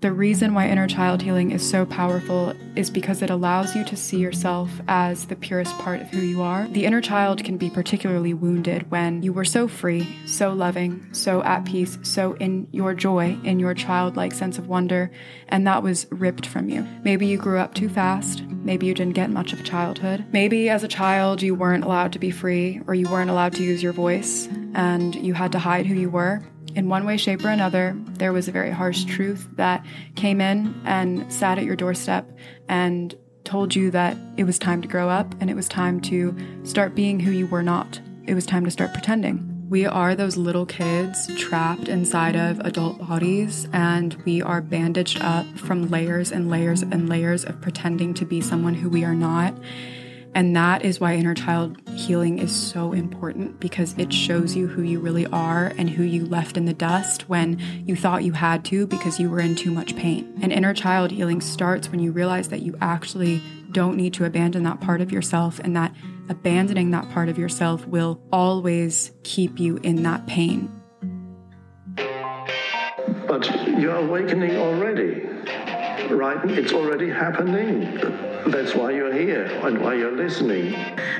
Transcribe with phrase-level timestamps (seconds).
[0.00, 3.96] The reason why inner child healing is so powerful is because it allows you to
[3.96, 6.68] see yourself as the purest part of who you are.
[6.68, 11.42] The inner child can be particularly wounded when you were so free, so loving, so
[11.44, 15.10] at peace, so in your joy, in your childlike sense of wonder,
[15.48, 16.86] and that was ripped from you.
[17.02, 18.42] Maybe you grew up too fast.
[18.42, 20.26] Maybe you didn't get much of a childhood.
[20.30, 23.64] Maybe as a child you weren't allowed to be free or you weren't allowed to
[23.64, 26.44] use your voice and you had to hide who you were
[26.76, 29.84] in one way, shape, or another, there was a very harsh truth that
[30.14, 32.30] came in and sat at your doorstep
[32.68, 33.14] and
[33.44, 36.94] told you that it was time to grow up and it was time to start
[36.94, 37.98] being who you were not.
[38.26, 39.52] It was time to start pretending.
[39.70, 45.46] We are those little kids trapped inside of adult bodies, and we are bandaged up
[45.58, 49.54] from layers and layers and layers of pretending to be someone who we are not.
[50.36, 54.82] And that is why inner child healing is so important because it shows you who
[54.82, 58.62] you really are and who you left in the dust when you thought you had
[58.66, 60.38] to because you were in too much pain.
[60.42, 63.40] And inner child healing starts when you realize that you actually
[63.72, 65.96] don't need to abandon that part of yourself and that
[66.28, 70.70] abandoning that part of yourself will always keep you in that pain.
[73.26, 75.26] But you're awakening already
[76.10, 76.38] right?
[76.50, 77.94] It's already happening.
[78.46, 80.74] That's why you're here and why you're listening.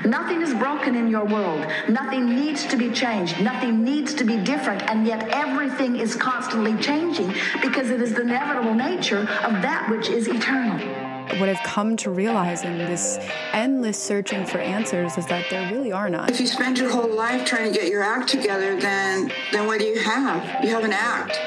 [0.05, 1.65] Nothing is broken in your world.
[1.89, 3.41] Nothing needs to be changed.
[3.41, 4.83] Nothing needs to be different.
[4.83, 10.09] And yet everything is constantly changing because it is the inevitable nature of that which
[10.09, 10.77] is eternal.
[11.39, 13.17] What I've come to realize in this
[13.51, 16.29] endless searching for answers is that there really are none.
[16.29, 19.79] If you spend your whole life trying to get your act together, then then what
[19.79, 20.63] do you have?
[20.63, 21.37] You have an act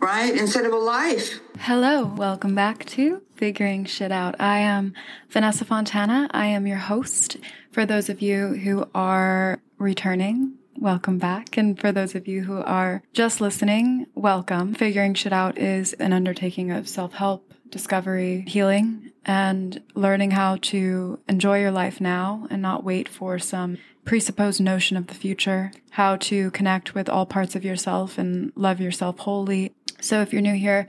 [0.00, 0.34] right?
[0.34, 1.40] Instead of a life.
[1.60, 4.36] Hello, welcome back to Figuring Shit Out.
[4.40, 4.94] I am
[5.28, 6.28] Vanessa Fontana.
[6.30, 7.36] I am your host.
[7.72, 11.58] For those of you who are returning, welcome back.
[11.58, 14.72] And for those of you who are just listening, welcome.
[14.72, 21.20] Figuring Shit Out is an undertaking of self help, discovery, healing, and learning how to
[21.28, 26.16] enjoy your life now and not wait for some presupposed notion of the future, how
[26.16, 29.74] to connect with all parts of yourself and love yourself wholly.
[30.00, 30.86] So if you're new here,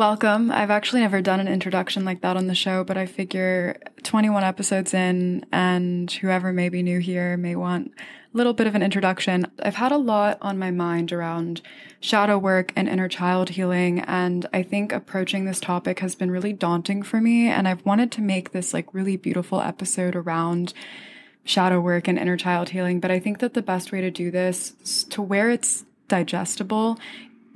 [0.00, 0.50] welcome.
[0.50, 4.42] I've actually never done an introduction like that on the show, but I figure 21
[4.42, 8.82] episodes in and whoever may be new here may want a little bit of an
[8.82, 9.46] introduction.
[9.62, 11.60] I've had a lot on my mind around
[12.00, 16.54] shadow work and inner child healing, and I think approaching this topic has been really
[16.54, 20.72] daunting for me, and I've wanted to make this like really beautiful episode around
[21.44, 23.00] shadow work and inner child healing.
[23.00, 26.98] But I think that the best way to do this to where it's digestible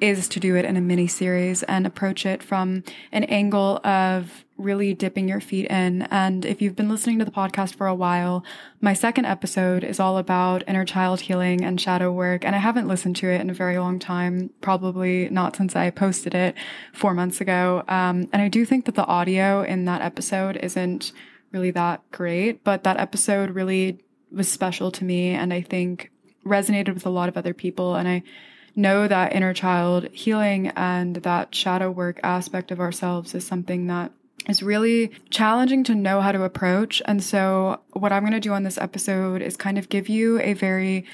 [0.00, 2.82] is to do it in a mini series and approach it from
[3.12, 6.02] an angle of really dipping your feet in.
[6.02, 8.44] And if you've been listening to the podcast for a while,
[8.80, 12.44] my second episode is all about inner child healing and shadow work.
[12.44, 15.90] And I haven't listened to it in a very long time, probably not since I
[15.90, 16.54] posted it
[16.92, 17.82] four months ago.
[17.88, 21.12] Um, and I do think that the audio in that episode isn't
[21.50, 26.10] really that great, but that episode really was special to me and I think
[26.44, 27.94] resonated with a lot of other people.
[27.94, 28.22] And I
[28.76, 34.12] know that inner child healing and that shadow work aspect of ourselves is something that
[34.48, 37.00] is really challenging to know how to approach.
[37.06, 40.40] And so, what I'm going to do on this episode is kind of give you
[40.40, 41.04] a very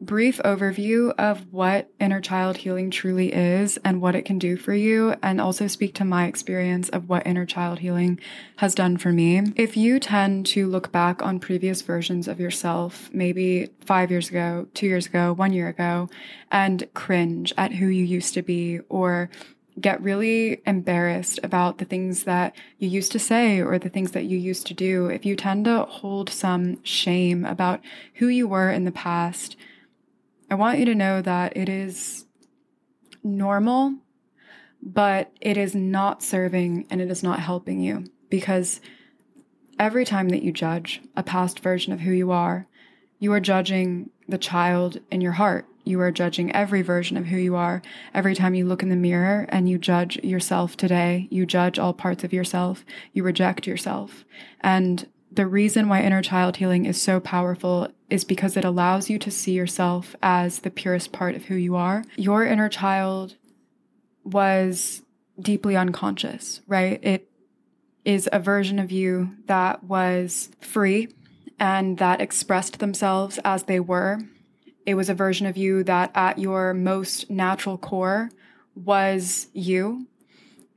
[0.00, 4.74] brief overview of what inner child healing truly is and what it can do for
[4.74, 8.18] you, and also speak to my experience of what inner child healing
[8.56, 9.52] has done for me.
[9.56, 14.66] If you tend to look back on previous versions of yourself, maybe five years ago,
[14.74, 16.10] two years ago, one year ago,
[16.50, 19.30] and cringe at who you used to be, or
[19.80, 24.24] get really embarrassed about the things that you used to say or the things that
[24.24, 27.80] you used to do, if you tend to hold some shame about
[28.14, 29.56] who you were in the past,
[30.50, 32.26] I want you to know that it is
[33.22, 33.94] normal,
[34.82, 38.80] but it is not serving and it is not helping you because
[39.78, 42.66] every time that you judge a past version of who you are,
[43.18, 45.66] you are judging the child in your heart.
[45.84, 47.82] You are judging every version of who you are.
[48.14, 51.92] Every time you look in the mirror and you judge yourself today, you judge all
[51.92, 52.84] parts of yourself.
[53.12, 54.24] You reject yourself.
[54.60, 59.18] And the reason why inner child healing is so powerful is because it allows you
[59.18, 62.04] to see yourself as the purest part of who you are.
[62.16, 63.36] Your inner child
[64.22, 65.02] was
[65.40, 67.02] deeply unconscious, right?
[67.02, 67.28] It
[68.04, 71.08] is a version of you that was free
[71.58, 74.20] and that expressed themselves as they were.
[74.86, 78.30] It was a version of you that, at your most natural core,
[78.74, 80.06] was you.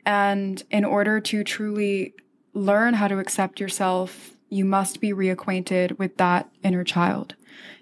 [0.06, 2.14] And in order to truly
[2.54, 7.36] learn how to accept yourself you must be reacquainted with that inner child.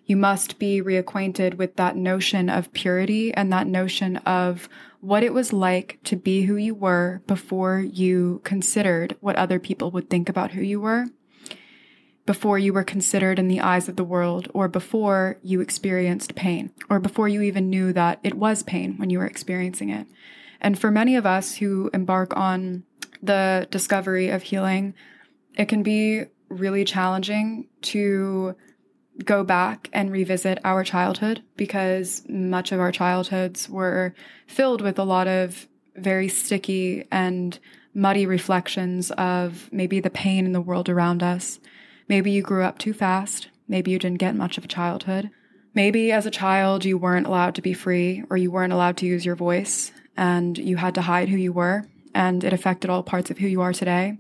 [0.06, 4.70] You must be reacquainted with that notion of purity and that notion of
[5.02, 9.92] what it was like to be who you were before you considered what other people
[9.92, 11.08] would think about who you were,
[12.26, 16.72] before you were considered in the eyes of the world, or before you experienced pain,
[16.90, 20.08] or before you even knew that it was pain when you were experiencing it.
[20.60, 22.84] And for many of us who embark on
[23.22, 24.96] the discovery of healing,
[25.56, 28.56] it can be really challenging to
[29.24, 34.14] go back and revisit our childhood because much of our childhoods were
[34.48, 37.60] filled with a lot of very sticky and
[37.94, 41.60] muddy reflections of maybe the pain in the world around us.
[42.10, 43.48] Maybe you grew up too fast.
[43.68, 45.32] Maybe you didn't get much of a childhood.
[45.74, 49.06] Maybe as a child you weren't allowed to be free or you weren't allowed to
[49.06, 53.04] use your voice and you had to hide who you were and it affected all
[53.04, 54.18] parts of who you are today.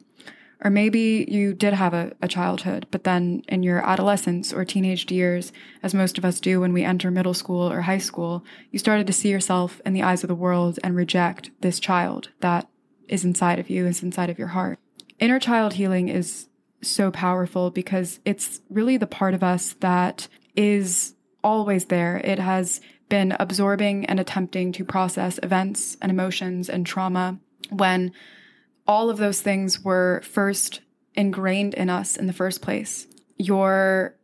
[0.63, 5.11] Or maybe you did have a, a, childhood, but then in your adolescence or teenage
[5.11, 5.51] years,
[5.83, 9.05] as most of us do when we enter middle school or high school, you started
[9.07, 12.67] to see yourself in the eyes of the world and reject this child that
[13.07, 14.79] is inside of you, is inside of your heart.
[15.19, 16.47] Inner child healing is
[16.81, 22.17] so powerful because it's really the part of us that is always there.
[22.17, 28.11] It has been absorbing and attempting to process events and emotions and trauma when
[28.87, 30.81] all of those things were first
[31.15, 33.07] ingrained in us in the first place.
[33.37, 34.15] Your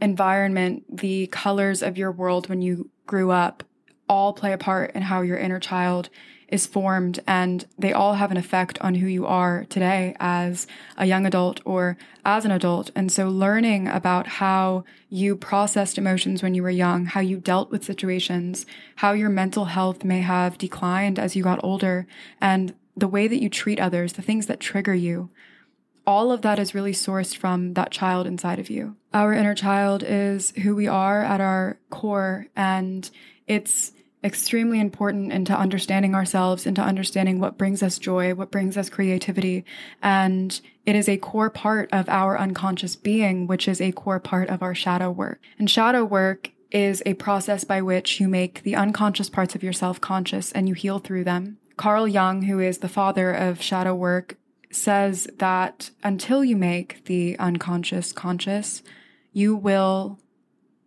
[0.00, 3.64] environment, the colors of your world when you grew up,
[4.08, 6.10] all play a part in how your inner child
[6.48, 10.66] is formed, and they all have an effect on who you are today as
[10.96, 12.90] a young adult or as an adult.
[12.94, 17.70] And so, learning about how you processed emotions when you were young, how you dealt
[17.70, 18.66] with situations,
[18.96, 22.06] how your mental health may have declined as you got older,
[22.40, 25.30] and the way that you treat others, the things that trigger you,
[26.06, 28.96] all of that is really sourced from that child inside of you.
[29.12, 33.08] Our inner child is who we are at our core, and
[33.46, 33.92] it's
[34.22, 39.64] extremely important into understanding ourselves, into understanding what brings us joy, what brings us creativity.
[40.02, 44.48] And it is a core part of our unconscious being, which is a core part
[44.48, 45.40] of our shadow work.
[45.58, 50.00] And shadow work is a process by which you make the unconscious parts of yourself
[50.00, 51.58] conscious and you heal through them.
[51.76, 54.36] Carl Jung, who is the father of shadow work,
[54.70, 58.82] says that until you make the unconscious conscious,
[59.32, 60.18] you will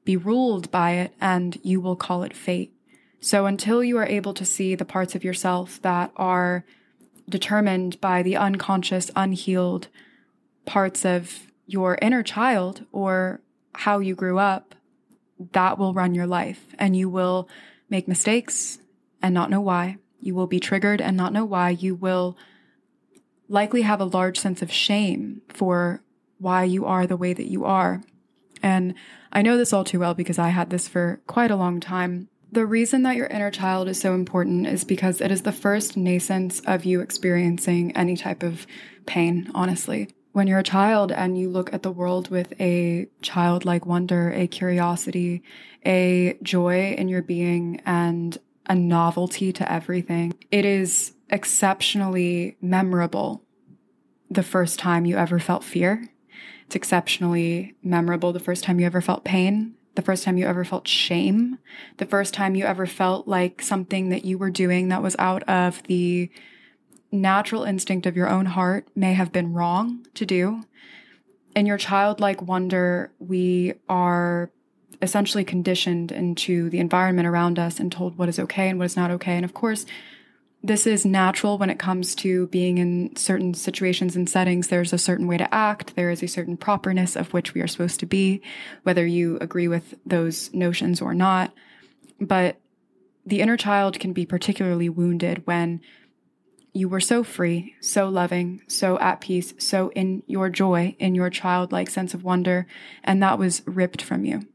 [0.03, 2.73] be ruled by it and you will call it fate.
[3.19, 6.63] So until you are able to see the parts of yourself that are
[7.27, 9.87] determined by the unconscious, unhealed
[10.65, 13.41] parts of your inner child or
[13.73, 14.75] how you grew up,
[15.51, 17.49] that will run your life and you will
[17.89, 18.79] make mistakes
[19.21, 19.97] and not know why.
[20.27, 21.69] You will be triggered and not know why.
[21.69, 22.37] You will
[23.47, 26.03] likely have a large sense of shame for
[26.37, 28.03] why you are the way that you are.
[28.61, 28.93] And
[29.31, 32.27] I know this all too well because I had this for quite a long time.
[32.51, 35.95] The reason that your inner child is so important is because it is the first
[35.95, 38.67] nascence of you experiencing any type of
[39.05, 40.09] pain, honestly.
[40.33, 44.47] When you're a child and you look at the world with a childlike wonder, a
[44.47, 45.41] curiosity,
[45.85, 50.33] a joy in your being, and a novelty to everything.
[50.51, 53.43] It is exceptionally memorable
[54.29, 56.09] the first time you ever felt fear.
[56.65, 60.65] It's exceptionally memorable the first time you ever felt pain, the first time you ever
[60.65, 61.57] felt shame,
[61.97, 65.43] the first time you ever felt like something that you were doing that was out
[65.43, 66.29] of the
[67.11, 70.63] natural instinct of your own heart may have been wrong to do.
[71.55, 74.51] In your childlike wonder, we are
[75.01, 78.97] essentially conditioned into the environment around us and told what is okay and what is
[78.97, 79.35] not okay.
[79.35, 79.85] And of course,
[80.63, 84.67] this is natural when it comes to being in certain situations and settings.
[84.67, 85.95] There's a certain way to act.
[85.95, 88.41] There is a certain properness of which we are supposed to be,
[88.83, 91.53] whether you agree with those notions or not.
[92.19, 92.57] But
[93.25, 95.81] the inner child can be particularly wounded when
[96.73, 101.29] you were so free, so loving, so at peace, so in your joy, in your
[101.29, 102.65] childlike sense of wonder,
[103.03, 104.47] and that was ripped from you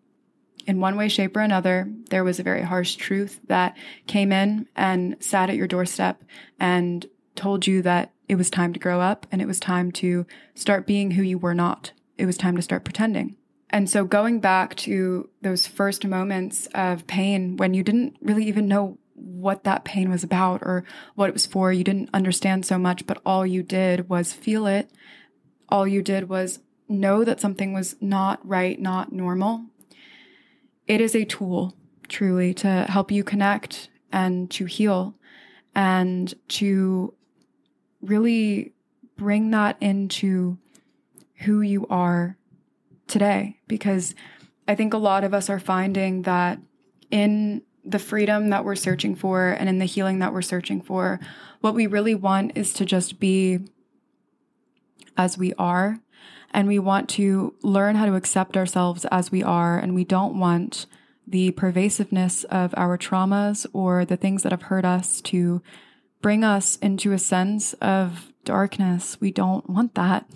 [0.66, 3.76] in one way, shape, or another, there was a very harsh truth that
[4.06, 6.22] came in and sat at your doorstep
[6.58, 10.26] and told you that it was time to grow up and it was time to
[10.54, 11.92] start being who you were not.
[12.16, 13.36] It was time to start pretending.
[13.70, 18.68] And so going back to those first moments of pain when you didn't really even
[18.68, 22.78] know what that pain was about or what it was for, you didn't understand so
[22.78, 24.90] much, but all you did was feel it.
[25.68, 29.64] All you did was know that something was not right, not normal,
[30.92, 31.74] it is a tool
[32.06, 35.14] truly to help you connect and to heal
[35.74, 37.14] and to
[38.02, 38.74] really
[39.16, 40.58] bring that into
[41.36, 42.36] who you are
[43.06, 43.58] today.
[43.68, 44.14] Because
[44.68, 46.58] I think a lot of us are finding that
[47.10, 51.20] in the freedom that we're searching for and in the healing that we're searching for,
[51.62, 53.60] what we really want is to just be
[55.16, 56.01] as we are.
[56.52, 59.78] And we want to learn how to accept ourselves as we are.
[59.78, 60.86] And we don't want
[61.26, 65.62] the pervasiveness of our traumas or the things that have hurt us to
[66.20, 69.20] bring us into a sense of darkness.
[69.20, 70.28] We don't want that.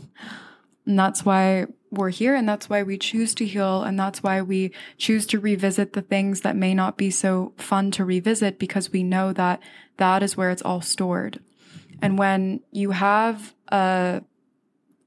[0.87, 4.43] And that's why we're here and that's why we choose to heal and that's why
[4.43, 8.93] we choose to revisit the things that may not be so fun to revisit because
[8.93, 9.61] we know that
[9.97, 11.41] that is where it's all stored.
[12.03, 14.23] And when you have a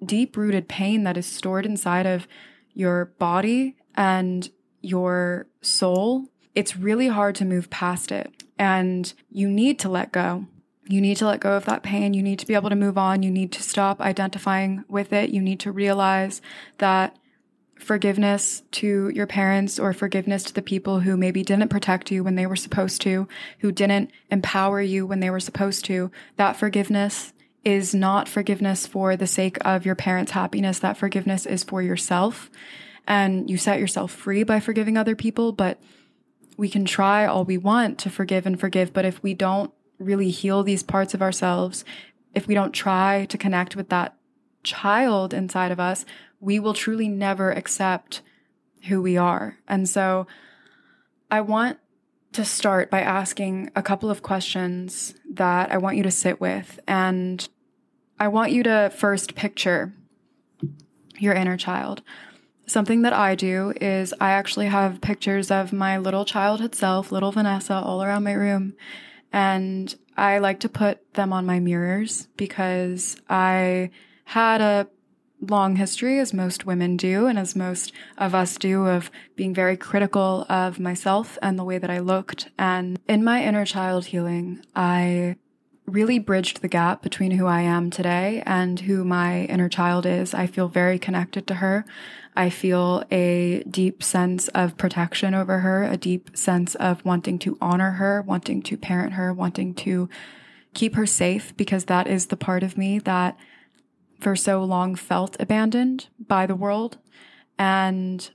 [0.04, 2.28] deep rooted pain that is stored inside of
[2.74, 4.50] your body and
[4.82, 6.26] your soul,
[6.56, 8.44] it's really hard to move past it.
[8.58, 10.46] And you need to let go.
[10.88, 12.14] You need to let go of that pain.
[12.14, 13.24] You need to be able to move on.
[13.24, 15.30] You need to stop identifying with it.
[15.30, 16.42] You need to realize
[16.80, 17.16] that
[17.80, 22.36] forgiveness to your parents or forgiveness to the people who maybe didn't protect you when
[22.36, 23.28] they were supposed to,
[23.60, 27.34] who didn't empower you when they were supposed to, that forgiveness
[27.66, 30.80] is not forgiveness for the sake of your parents' happiness.
[30.80, 32.50] That forgiveness is for yourself.
[33.08, 35.52] And you set yourself free by forgiving other people.
[35.52, 35.80] But
[36.58, 38.94] we can try all we want to forgive and forgive.
[38.94, 41.84] But if we don't really heal these parts of ourselves,
[42.34, 44.16] if we don't try to connect with that
[44.64, 46.06] child inside of us,
[46.40, 48.22] we will truly never accept
[48.88, 49.58] who we are.
[49.68, 50.28] And so
[51.30, 51.80] I want
[52.34, 56.80] to start by asking a couple of questions that I want you to sit with.
[56.88, 57.48] And
[58.20, 59.94] I want you to first picture
[61.18, 62.02] your inner child.
[62.68, 67.32] Something that I do is I actually have pictures of my little childhood self, little
[67.32, 68.76] Vanessa, all around my room.
[69.34, 73.90] And I like to put them on my mirrors because I
[74.26, 74.88] had a
[75.42, 79.78] long history, as most women do, and as most of us do, of being very
[79.78, 82.50] critical of myself and the way that I looked.
[82.58, 85.38] And in my inner child healing, I
[85.86, 90.34] really bridged the gap between who I am today and who my inner child is.
[90.34, 91.86] I feel very connected to her.
[92.36, 97.58] I feel a deep sense of protection over her, a deep sense of wanting to
[97.60, 100.10] honor her, wanting to parent her, wanting to
[100.74, 103.38] keep her safe because that is the part of me that
[104.20, 106.98] for so long felt abandoned by the world.
[107.58, 108.30] And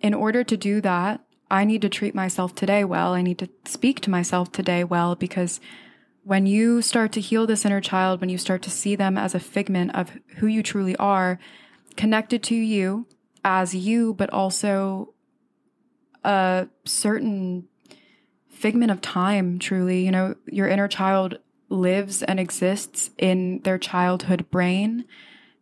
[0.00, 3.12] in order to do that, I need to treat myself today well.
[3.12, 5.60] I need to speak to myself today well because
[6.24, 9.34] when you start to heal this inner child, when you start to see them as
[9.34, 11.38] a figment of who you truly are,
[11.96, 13.06] connected to you
[13.44, 15.14] as you, but also
[16.24, 17.68] a certain
[18.48, 20.04] figment of time, truly.
[20.04, 21.38] You know, your inner child
[21.72, 25.04] lives and exists in their childhood brain.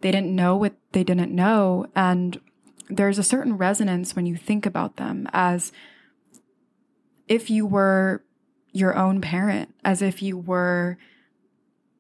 [0.01, 1.87] They didn't know what they didn't know.
[1.95, 2.41] And
[2.89, 5.73] there's a certain resonance when you think about them as
[7.29, 8.25] if you were
[8.73, 10.99] your own parent, as if you were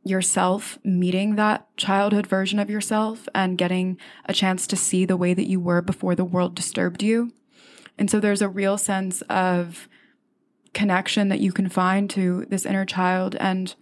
[0.02, 5.34] yourself meeting that childhood version of yourself and getting a chance to see the way
[5.34, 7.32] that you were before the world disturbed you.
[7.98, 9.88] And so there's a real sense of
[10.72, 13.34] connection that you can find to this inner child.
[13.36, 13.74] And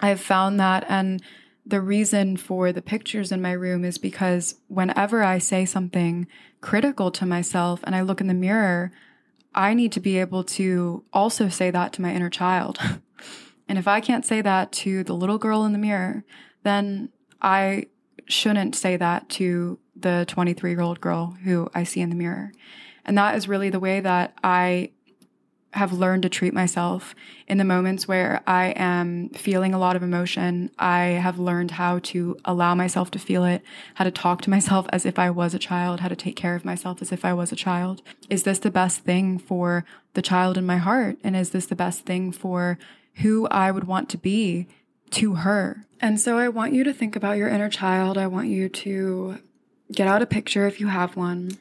[0.00, 0.84] I've found that.
[0.88, 1.22] And
[1.64, 6.26] the reason for the pictures in my room is because whenever I say something
[6.60, 8.92] critical to myself and I look in the mirror,
[9.54, 12.78] I need to be able to also say that to my inner child.
[13.68, 16.24] and if I can't say that to the little girl in the mirror,
[16.62, 17.10] then
[17.42, 17.86] I
[18.26, 22.52] shouldn't say that to the 23 year old girl who I see in the mirror.
[23.04, 24.90] And that is really the way that I
[25.72, 27.14] have learned to treat myself
[27.46, 30.70] in the moments where I am feeling a lot of emotion.
[30.78, 33.62] I have learned how to allow myself to feel it,
[33.94, 36.56] how to talk to myself as if I was a child, how to take care
[36.56, 38.02] of myself as if I was a child.
[38.28, 39.84] Is this the best thing for
[40.14, 41.18] the child in my heart?
[41.22, 42.78] And is this the best thing for
[43.14, 44.66] who I would want to be
[45.10, 45.86] to her?
[46.00, 48.18] And so I want you to think about your inner child.
[48.18, 49.38] I want you to
[49.92, 51.58] get out a picture if you have one,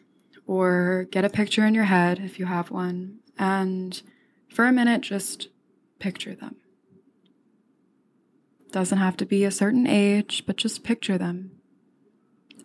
[0.47, 4.01] or get a picture in your head if you have one and
[4.53, 5.47] for a minute, just
[5.97, 6.57] picture them.
[8.71, 11.51] Doesn't have to be a certain age, but just picture them.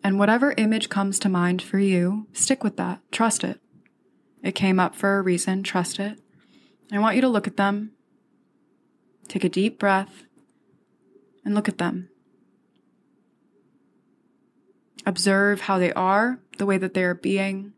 [0.02, 3.00] And whatever image comes to mind for you, stick with that.
[3.10, 3.60] Trust it.
[4.42, 5.62] It came up for a reason.
[5.62, 6.18] Trust it.
[6.92, 7.92] I want you to look at them.
[9.28, 10.24] Take a deep breath
[11.44, 12.10] and look at them.
[15.06, 17.72] Observe how they are, the way that they are being,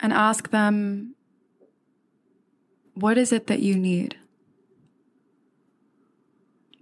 [0.00, 1.14] and ask them,
[2.94, 4.16] What is it that you need?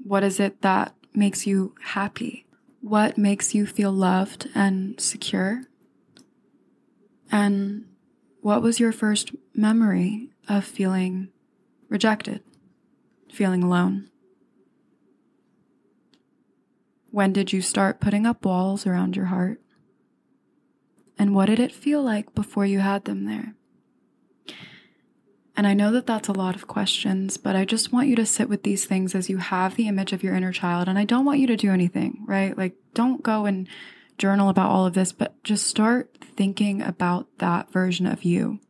[0.02, 2.46] What is it that makes you happy?
[2.80, 5.64] What makes you feel loved and secure?
[7.32, 7.86] And
[8.40, 11.30] what was your first memory of feeling
[11.88, 12.42] rejected,
[13.32, 14.08] feeling alone?
[17.10, 19.60] When did you start putting up walls around your heart?
[21.18, 23.54] And what did it feel like before you had them there?
[25.56, 28.26] And I know that that's a lot of questions, but I just want you to
[28.26, 30.86] sit with these things as you have the image of your inner child.
[30.86, 32.56] And I don't want you to do anything, right?
[32.56, 33.66] Like, don't go and
[34.18, 38.60] journal about all of this, but just start thinking about that version of you.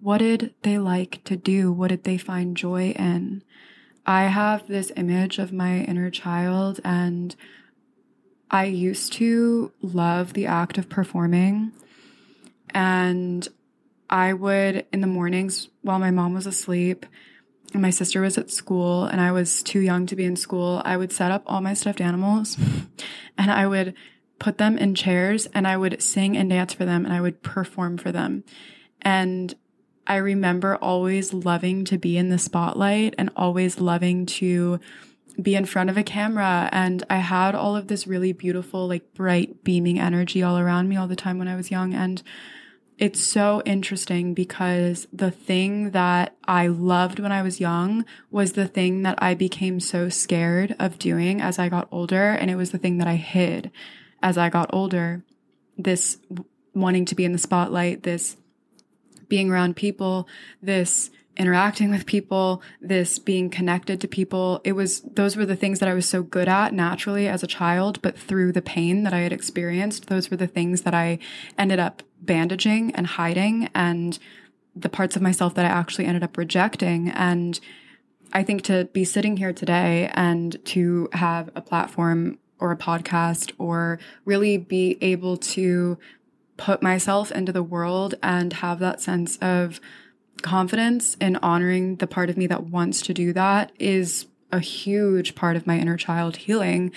[0.00, 1.72] What did they like to do?
[1.72, 3.44] What did they find joy in?
[4.04, 7.34] I have this image of my inner child, and
[8.50, 11.72] I used to love the act of performing.
[12.70, 13.46] And
[14.08, 17.06] I would, in the mornings while my mom was asleep
[17.72, 20.82] and my sister was at school and I was too young to be in school,
[20.84, 22.56] I would set up all my stuffed animals
[23.38, 23.94] and I would
[24.38, 27.42] put them in chairs and I would sing and dance for them and I would
[27.42, 28.44] perform for them.
[29.02, 29.54] And
[30.06, 34.78] I remember always loving to be in the spotlight and always loving to
[35.40, 36.68] be in front of a camera.
[36.72, 40.96] And I had all of this really beautiful, like bright, beaming energy all around me
[40.96, 41.94] all the time when I was young.
[41.94, 42.22] And
[42.98, 48.68] it's so interesting because the thing that I loved when I was young was the
[48.68, 52.30] thing that I became so scared of doing as I got older.
[52.30, 53.70] And it was the thing that I hid
[54.22, 55.22] as I got older.
[55.76, 56.18] This
[56.74, 58.36] wanting to be in the spotlight, this
[59.28, 60.26] being around people,
[60.62, 64.60] this interacting with people, this being connected to people.
[64.64, 67.46] It was, those were the things that I was so good at naturally as a
[67.46, 71.18] child, but through the pain that I had experienced, those were the things that I
[71.58, 74.18] ended up bandaging and hiding and
[74.74, 77.10] the parts of myself that I actually ended up rejecting.
[77.10, 77.58] And
[78.32, 83.52] I think to be sitting here today and to have a platform or a podcast
[83.58, 85.98] or really be able to
[86.56, 89.80] put myself into the world and have that sense of
[90.42, 95.34] confidence in honoring the part of me that wants to do that is a huge
[95.34, 96.92] part of my inner child healing.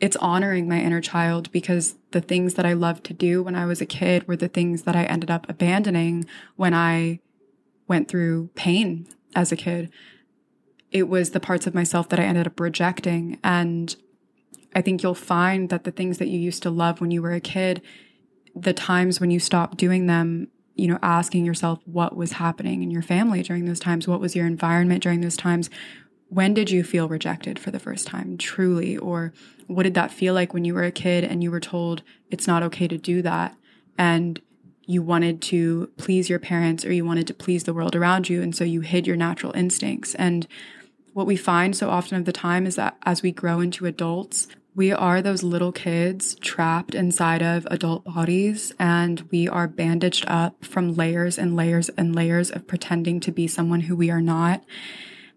[0.00, 3.66] It's honoring my inner child because the things that I loved to do when I
[3.66, 6.26] was a kid were the things that I ended up abandoning
[6.56, 7.20] when I
[7.88, 9.90] went through pain as a kid.
[10.90, 13.38] It was the parts of myself that I ended up rejecting.
[13.42, 13.94] And
[14.74, 17.32] I think you'll find that the things that you used to love when you were
[17.32, 17.82] a kid,
[18.54, 20.48] the times when you stopped doing them
[20.82, 24.34] you know, asking yourself what was happening in your family during those times, what was
[24.34, 25.70] your environment during those times,
[26.28, 28.96] when did you feel rejected for the first time, truly?
[28.96, 29.32] Or
[29.68, 32.48] what did that feel like when you were a kid and you were told it's
[32.48, 33.54] not okay to do that?
[33.96, 34.40] And
[34.84, 38.42] you wanted to please your parents or you wanted to please the world around you.
[38.42, 40.16] And so you hid your natural instincts.
[40.16, 40.48] And
[41.12, 44.48] what we find so often of the time is that as we grow into adults,
[44.74, 50.64] we are those little kids trapped inside of adult bodies, and we are bandaged up
[50.64, 54.64] from layers and layers and layers of pretending to be someone who we are not.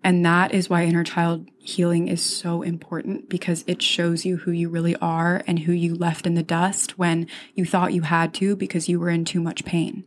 [0.03, 4.51] And that is why inner child healing is so important because it shows you who
[4.51, 8.33] you really are and who you left in the dust when you thought you had
[8.35, 10.05] to because you were in too much pain.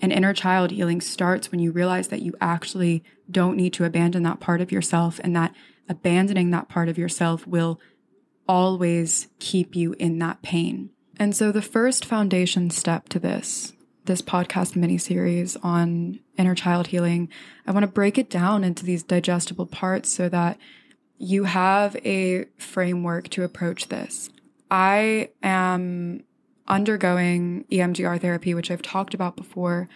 [0.00, 4.22] And inner child healing starts when you realize that you actually don't need to abandon
[4.22, 5.54] that part of yourself and that
[5.88, 7.80] abandoning that part of yourself will
[8.48, 10.90] always keep you in that pain.
[11.18, 13.72] And so the first foundation step to this,
[14.04, 17.28] this podcast mini series on inner child healing,
[17.66, 20.58] I want to break it down into these digestible parts so that
[21.16, 24.30] you have a framework to approach this.
[24.70, 26.24] I am
[26.66, 29.88] undergoing EMDR therapy, which I've talked about before.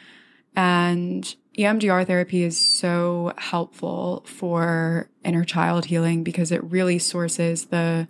[0.54, 8.06] And EMDR therapy is so helpful for inner child healing because it really sources the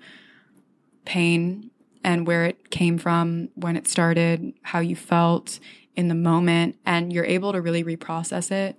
[1.09, 1.71] pain
[2.05, 5.59] and where it came from, when it started, how you felt
[5.97, 8.79] in the moment, and you're able to really reprocess it.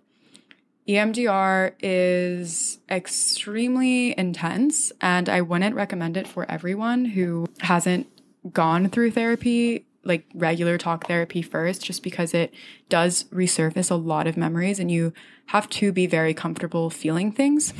[0.87, 8.07] EMDR is extremely intense, and I wouldn't recommend it for everyone who hasn't
[8.53, 12.53] gone through therapy, like regular talk therapy first, just because it
[12.87, 15.13] does resurface a lot of memories, and you
[15.47, 17.73] have to be very comfortable feeling things.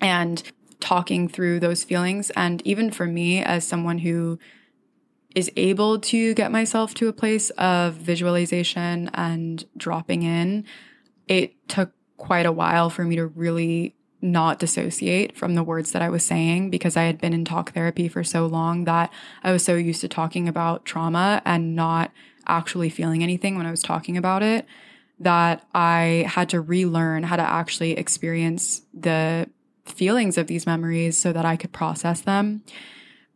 [0.00, 0.42] And
[0.80, 2.30] talking through those feelings.
[2.30, 4.38] And even for me, as someone who
[5.34, 10.64] is able to get myself to a place of visualization and dropping in,
[11.26, 16.02] it took quite a while for me to really not dissociate from the words that
[16.02, 19.12] I was saying because I had been in talk therapy for so long that
[19.44, 22.10] I was so used to talking about trauma and not
[22.46, 24.66] actually feeling anything when I was talking about it
[25.20, 29.48] that I had to relearn how to actually experience the
[29.88, 32.62] feelings of these memories so that I could process them.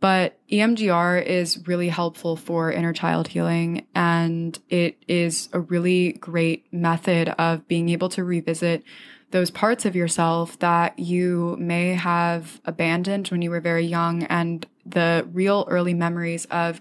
[0.01, 6.67] But EMDR is really helpful for inner child healing, and it is a really great
[6.73, 8.83] method of being able to revisit
[9.31, 14.67] those parts of yourself that you may have abandoned when you were very young and
[14.85, 16.81] the real early memories of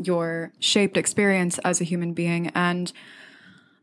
[0.00, 2.48] your shaped experience as a human being.
[2.54, 2.92] And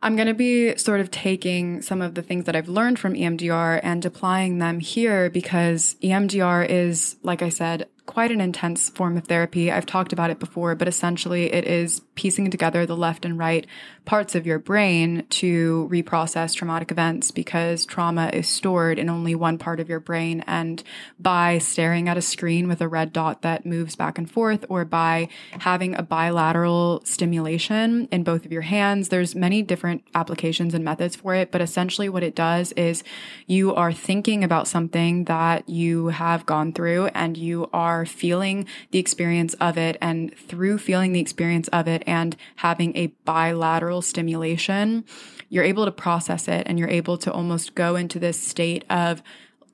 [0.02, 3.14] I'm going to be sort of taking some of the things that I've learned from
[3.14, 9.18] EMDR and applying them here because EMDR is, like I said, quite an intense form
[9.18, 9.72] of therapy.
[9.72, 13.68] I've talked about it before, but essentially it is piecing together the left and right
[14.06, 19.58] parts of your brain to reprocess traumatic events because trauma is stored in only one
[19.58, 20.44] part of your brain.
[20.48, 20.82] And
[21.20, 24.86] by staring at a screen with a red dot that moves back and forth, or
[24.86, 25.28] by
[25.60, 31.16] having a bilateral stimulation in both of your hands, there's many different applications and methods
[31.16, 31.52] for it.
[31.52, 33.04] But essentially what it does is
[33.46, 39.00] you are thinking about something that you have gone through and you are feeling the
[39.00, 39.98] experience of it.
[40.02, 45.06] And through feeling the experience of it and having a bilateral stimulation,
[45.50, 49.22] you're able to process it and you're able to almost go into this state of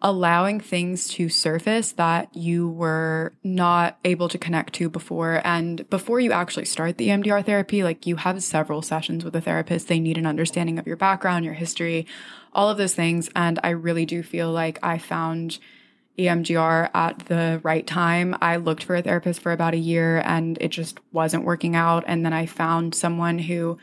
[0.03, 5.41] allowing things to surface that you were not able to connect to before.
[5.45, 9.41] And before you actually start the EMDR therapy, like you have several sessions with a
[9.41, 12.05] therapist, they need an understanding of your background, your history,
[12.51, 13.29] all of those things.
[13.33, 15.57] And I really do feel like I found
[16.17, 18.35] EMDR at the right time.
[18.41, 22.03] I looked for a therapist for about a year and it just wasn't working out.
[22.07, 23.77] And then I found someone who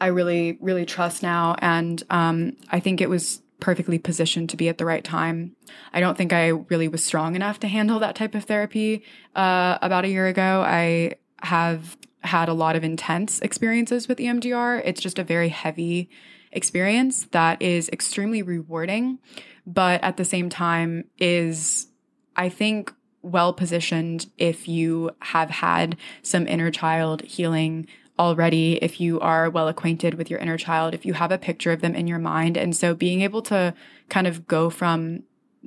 [0.00, 1.56] I really, really trust now.
[1.58, 5.54] And um, I think it was perfectly positioned to be at the right time.
[5.92, 9.04] I don't think I really was strong enough to handle that type of therapy
[9.36, 10.64] uh, about a year ago.
[10.66, 14.82] I have had a lot of intense experiences with EMDR.
[14.84, 16.10] It's just a very heavy
[16.52, 19.18] experience that is extremely rewarding,
[19.66, 21.88] but at the same time is,
[22.36, 27.86] I think, well positioned if you have had some inner child healing
[28.18, 31.72] already, if you are well acquainted with your inner child, if you have a picture
[31.72, 32.56] of them in your mind.
[32.56, 33.74] And so being able to
[34.08, 35.22] kind of go from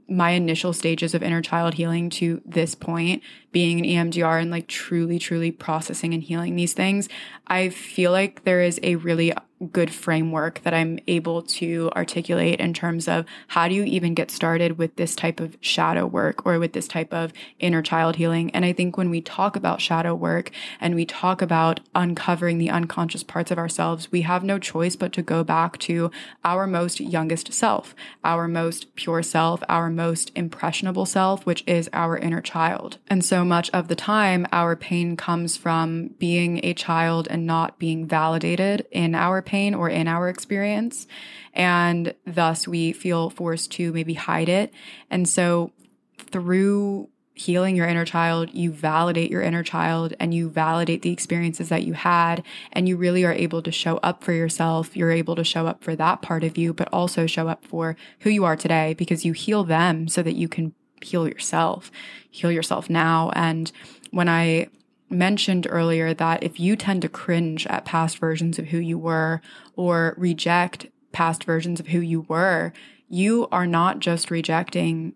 [0.08, 4.68] my initial stages of inner child healing to this point, being an EMDR and like
[4.68, 7.10] truly, truly processing and healing these things,
[7.48, 9.34] I feel like there is a really
[9.72, 14.30] good framework that I'm able to articulate in terms of how do you even get
[14.30, 18.52] started with this type of shadow work or with this type of inner child healing.
[18.52, 22.70] And I think when we talk about shadow work and we talk about uncovering the
[22.70, 26.12] unconscious parts of ourselves, we have no choice but to go back to
[26.44, 32.18] our most youngest self, our most pure self, our most impressionable self, which is our
[32.18, 32.98] inner child.
[33.08, 37.80] And so much of the time, our pain comes from being a child and not
[37.80, 41.08] being validated in our pain or in our experience.
[41.54, 44.74] And thus we feel forced to maybe hide it.
[45.10, 45.72] And so
[46.18, 51.70] through healing your inner child, you validate your inner child and you validate the experiences
[51.70, 52.44] that you had.
[52.72, 54.96] And you really are able to show up for yourself.
[54.96, 57.98] You're able to show up for that part of you, but also show up for
[58.20, 61.92] who you are today because you heal them so that you can heal yourself,
[62.32, 63.32] heal yourself now.
[63.36, 63.72] And
[64.12, 64.70] when I
[65.10, 69.42] mentioned earlier that if you tend to cringe at past versions of who you were
[69.76, 72.74] or reject past versions of who you were,
[73.08, 75.14] you are not just rejecting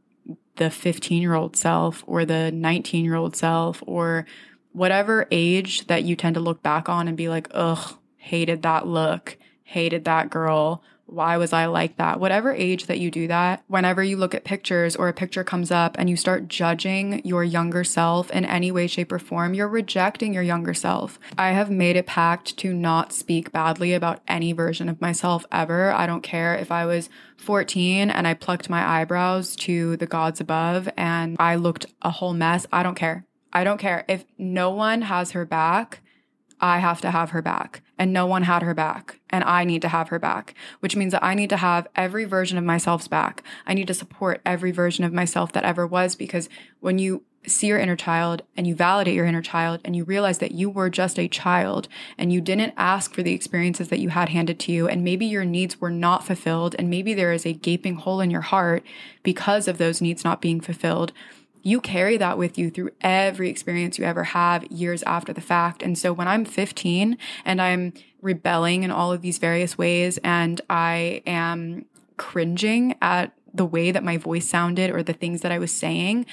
[0.58, 4.26] the 15 year old self or the 19 year old self or
[4.74, 8.86] whatever age that you tend to look back on and be like, ugh, hated that
[8.86, 12.20] look, hated that girl, why was I like that?
[12.20, 15.72] Whatever age that you do that, whenever you look at pictures or a picture comes
[15.72, 19.68] up and you start judging your younger self in any way, shape, or form, you're
[19.68, 21.20] rejecting your younger self.
[21.38, 25.92] I have made a pact to not speak badly about any version of myself ever.
[25.92, 30.40] I don't care if I was 14 and I plucked my eyebrows to the gods
[30.40, 32.68] above and I looked a whole mess.
[32.72, 33.26] I don't care.
[33.52, 34.06] I don't care.
[34.08, 36.02] If no one has her back,
[36.62, 39.82] I have to have her back and no one had her back and I need
[39.84, 43.08] to have her back, which means that I need to have every version of myself's
[43.08, 43.44] back.
[43.68, 47.68] I need to support every version of myself that ever was because when you see
[47.68, 50.90] your inner child and you validate your inner child and you realize that you were
[50.90, 54.72] just a child and you didn't ask for the experiences that you had handed to
[54.72, 58.20] you and maybe your needs were not fulfilled and maybe there is a gaping hole
[58.20, 58.84] in your heart
[59.24, 61.14] because of those needs not being fulfilled
[61.62, 65.82] you carry that with you through every experience you ever have years after the fact.
[65.84, 70.62] And so when I'm 15 and I'm rebelling in all of these various ways and
[70.70, 71.86] I am
[72.18, 76.26] cringing at the way that my voice sounded or the things that I was saying,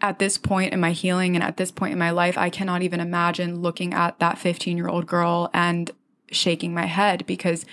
[0.00, 2.82] at this point in my healing and at this point in my life, I cannot
[2.82, 5.90] even imagine looking at that 15 year old girl and
[6.30, 7.64] shaking my head because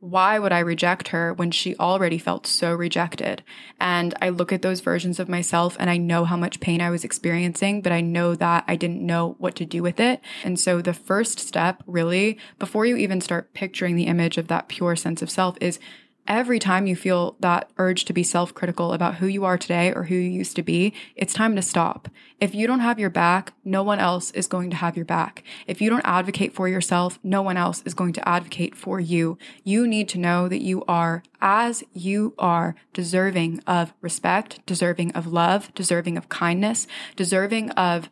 [0.00, 3.42] why would I reject her when she already felt so rejected?
[3.78, 6.88] And I look at those versions of myself and I know how much pain I
[6.88, 10.20] was experiencing, but I know that I didn't know what to do with it.
[10.42, 14.68] And so the first step, really, before you even start picturing the image of that
[14.68, 15.78] pure sense of self, is
[16.26, 19.92] every time you feel that urge to be self critical about who you are today
[19.92, 22.08] or who you used to be, it's time to stop.
[22.40, 25.44] If you don't have your back, no one else is going to have your back.
[25.66, 29.36] If you don't advocate for yourself, no one else is going to advocate for you.
[29.62, 35.26] You need to know that you are, as you are, deserving of respect, deserving of
[35.26, 38.08] love, deserving of kindness, deserving of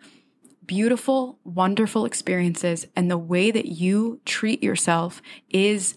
[0.66, 2.86] beautiful, wonderful experiences.
[2.94, 5.94] And the way that you treat yourself is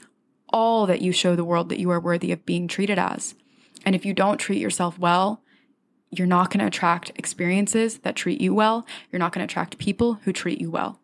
[0.47, 3.35] all that you show the world that you are worthy of being treated as.
[3.85, 5.43] And if you don't treat yourself well,
[6.11, 8.85] you're not going to attract experiences that treat you well.
[9.11, 10.99] You're not going to attract people who treat you well.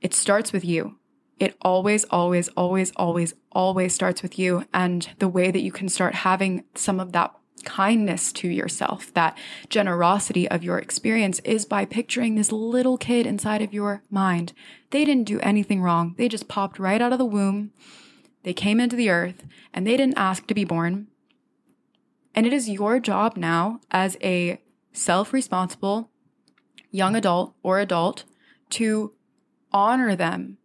[0.00, 0.98] It starts with you.
[1.38, 4.64] It always, always, always, always, always starts with you.
[4.72, 7.34] And the way that you can start having some of that
[7.64, 9.36] kindness to yourself, that
[9.68, 14.52] generosity of your experience is by picturing this little kid inside of your mind.
[14.90, 16.14] They didn't do anything wrong.
[16.18, 17.72] They just popped right out of the womb
[18.42, 21.08] they came into the earth and they didn't ask to be born.
[22.34, 24.60] And it is your job now as a
[24.92, 26.10] self responsible
[26.90, 28.24] young adult or adult
[28.70, 29.12] to
[29.72, 30.58] honor them,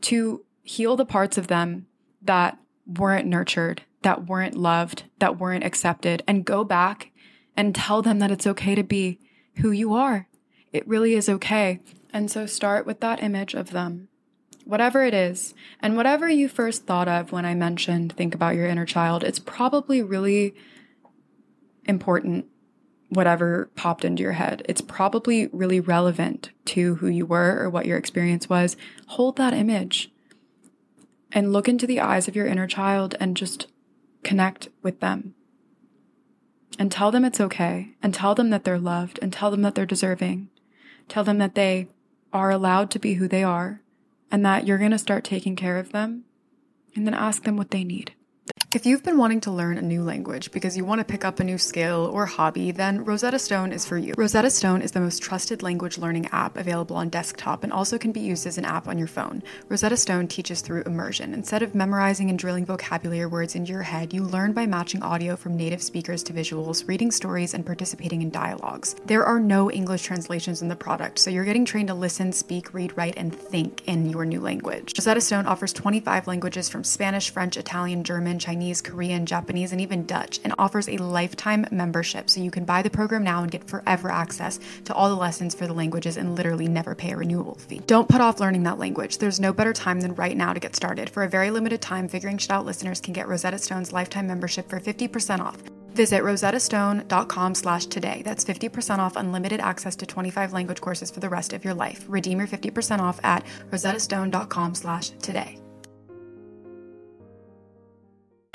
[0.00, 1.86] to heal the parts of them
[2.22, 7.12] that weren't nurtured, that weren't loved, that weren't accepted, and go back
[7.56, 9.18] and tell them that it's okay to be
[9.56, 10.28] who you are.
[10.72, 11.80] It really is okay.
[12.12, 14.08] And so start with that image of them
[14.68, 18.66] whatever it is, and whatever you first thought of when I mentioned think about your
[18.66, 20.54] inner child, it's probably really
[21.88, 22.46] important,
[23.08, 24.62] whatever popped into your head.
[24.68, 28.76] It's probably really relevant to who you were or what your experience was.
[29.08, 30.10] Hold that image
[31.32, 33.66] and look into the eyes of your inner child and just
[34.22, 35.34] connect with them.
[36.78, 39.74] And tell them it's okay, and tell them that they're loved, and tell them that
[39.74, 40.48] they're deserving.
[41.08, 41.88] Tell them that they
[42.32, 43.80] are allowed to be who they are,
[44.30, 46.24] and that you're going to start taking care of them
[46.94, 48.12] and then ask them what they need.
[48.74, 51.40] If you've been wanting to learn a new language because you want to pick up
[51.40, 54.12] a new skill or hobby, then Rosetta Stone is for you.
[54.18, 58.12] Rosetta Stone is the most trusted language learning app available on desktop and also can
[58.12, 59.42] be used as an app on your phone.
[59.70, 61.32] Rosetta Stone teaches through immersion.
[61.32, 65.34] Instead of memorizing and drilling vocabulary words into your head, you learn by matching audio
[65.34, 68.94] from native speakers to visuals, reading stories, and participating in dialogues.
[69.06, 72.74] There are no English translations in the product, so you're getting trained to listen, speak,
[72.74, 74.92] read, write, and think in your new language.
[74.98, 79.80] Rosetta Stone offers 25 languages from Spanish, French, Italian, German, Chinese, Chinese, Korean, Japanese, and
[79.80, 82.28] even Dutch, and offers a lifetime membership.
[82.28, 85.54] So you can buy the program now and get forever access to all the lessons
[85.54, 87.80] for the languages and literally never pay a renewal fee.
[87.86, 89.18] Don't put off learning that language.
[89.18, 91.08] There's no better time than right now to get started.
[91.08, 94.68] For a very limited time, Figuring Shit Out listeners can get Rosetta Stone's lifetime membership
[94.68, 95.62] for 50% off.
[95.92, 98.22] Visit rosettastone.com slash today.
[98.24, 102.04] That's 50% off unlimited access to 25 language courses for the rest of your life.
[102.08, 105.60] Redeem your 50% off at rosettastone.com slash today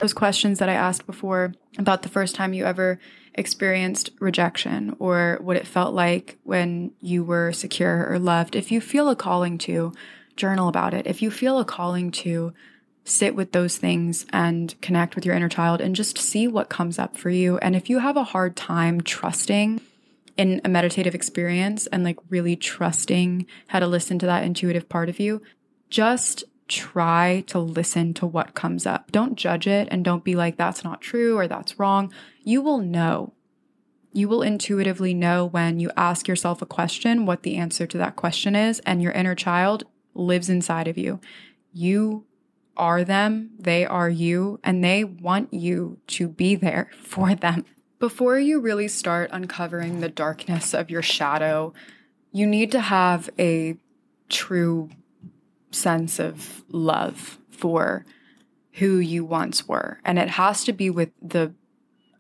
[0.04, 3.00] those questions that I asked before about the first time you ever
[3.36, 8.82] experienced rejection or what it felt like when you were secure or loved, if you
[8.82, 9.94] feel a calling to
[10.36, 12.54] journal about it, if you feel a calling to
[13.06, 17.00] sit with those things and connect with your inner child and just see what comes
[17.00, 17.58] up for you.
[17.60, 19.80] And if you have a hard time trusting
[20.36, 25.08] in a meditative experience and like really trusting how to listen to that intuitive part
[25.08, 25.42] of you,
[25.89, 29.12] just try to listen to what comes up.
[29.12, 32.13] Don't judge it and don't be like, that's not true or that's wrong.
[32.43, 33.34] You will know.
[34.12, 38.15] You will intuitively know when you ask yourself a question what the answer to that
[38.15, 41.19] question is, and your inner child lives inside of you.
[41.71, 42.26] You
[42.78, 47.65] are them, they are you, and they want you to be there for them.
[47.99, 51.73] Before you really start uncovering the darkness of your shadow,
[52.32, 53.78] you need to have a
[54.30, 54.89] true
[55.74, 58.06] sense of love for
[58.74, 60.00] who you once were.
[60.04, 61.54] And it has to be with the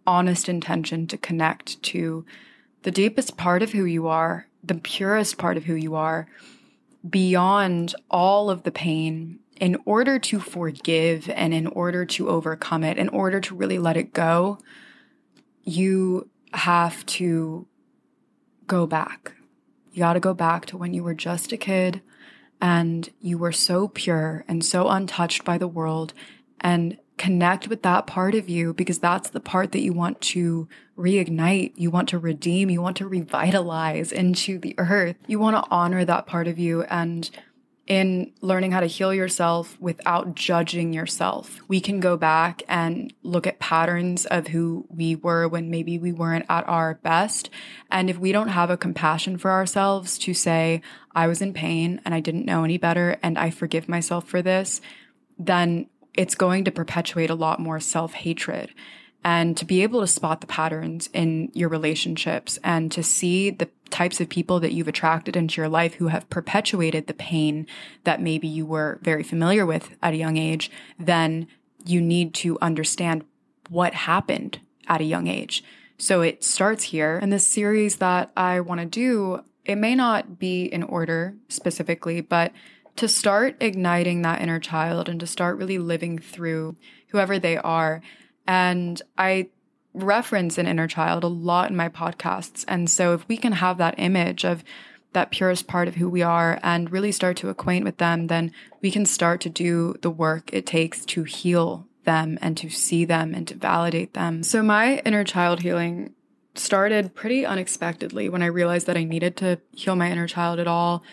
[0.05, 2.25] honest intention to connect to
[2.83, 6.27] the deepest part of who you are, the purest part of who you are,
[7.09, 12.97] beyond all of the pain in order to forgive and in order to overcome it,
[12.97, 14.57] in order to really let it go,
[15.63, 17.65] you have to
[18.67, 19.33] go back.
[19.93, 22.01] You got to go back to when you were just a kid
[22.63, 26.13] and you were so pure and so untouched by the world
[26.61, 30.65] and connect with that part of you because that's the part that you want to
[30.97, 35.17] reignite, you want to redeem, you want to revitalize into the earth.
[35.27, 37.29] You want to honor that part of you and
[37.85, 41.59] in learning how to heal yourself without judging yourself.
[41.67, 46.13] We can go back and look at patterns of who we were when maybe we
[46.13, 47.49] weren't at our best.
[47.91, 50.81] And if we don't have a compassion for ourselves to say,
[51.13, 54.41] I was in pain and I didn't know any better and I forgive myself for
[54.41, 54.79] this,
[55.37, 58.73] then it's going to perpetuate a lot more self hatred.
[59.25, 63.69] And to be able to spot the patterns in your relationships and to see the
[63.93, 67.67] types of people that you've attracted into your life who have perpetuated the pain
[68.03, 71.47] that maybe you were very familiar with at a young age, then
[71.85, 73.23] you need to understand
[73.69, 75.63] what happened at a young age.
[75.99, 77.19] So it starts here.
[77.21, 82.19] And this series that I want to do, it may not be in order specifically,
[82.19, 82.51] but
[82.95, 86.75] to start igniting that inner child and to start really living through
[87.09, 88.01] whoever they are.
[88.47, 89.49] And I
[89.93, 92.65] reference an inner child a lot in my podcasts.
[92.67, 94.63] And so if we can have that image of
[95.13, 98.51] that purest part of who we are and really start to acquaint with them, then
[98.81, 103.05] we can start to do the work it takes to heal them and to see
[103.05, 104.43] them and to validate them.
[104.43, 106.13] So my inner child healing
[106.55, 110.67] started pretty unexpectedly when I realized that I needed to heal my inner child at
[110.67, 111.03] all.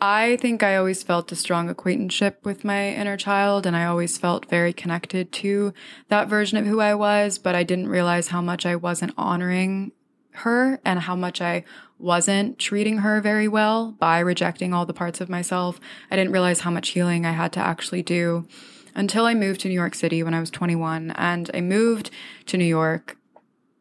[0.00, 4.16] I think I always felt a strong acquaintanceship with my inner child, and I always
[4.16, 5.72] felt very connected to
[6.08, 9.90] that version of who I was, but I didn't realize how much I wasn't honoring
[10.30, 11.64] her and how much I
[11.98, 15.80] wasn't treating her very well by rejecting all the parts of myself.
[16.12, 18.46] I didn't realize how much healing I had to actually do
[18.94, 21.10] until I moved to New York City when I was 21.
[21.12, 22.10] And I moved
[22.46, 23.16] to New York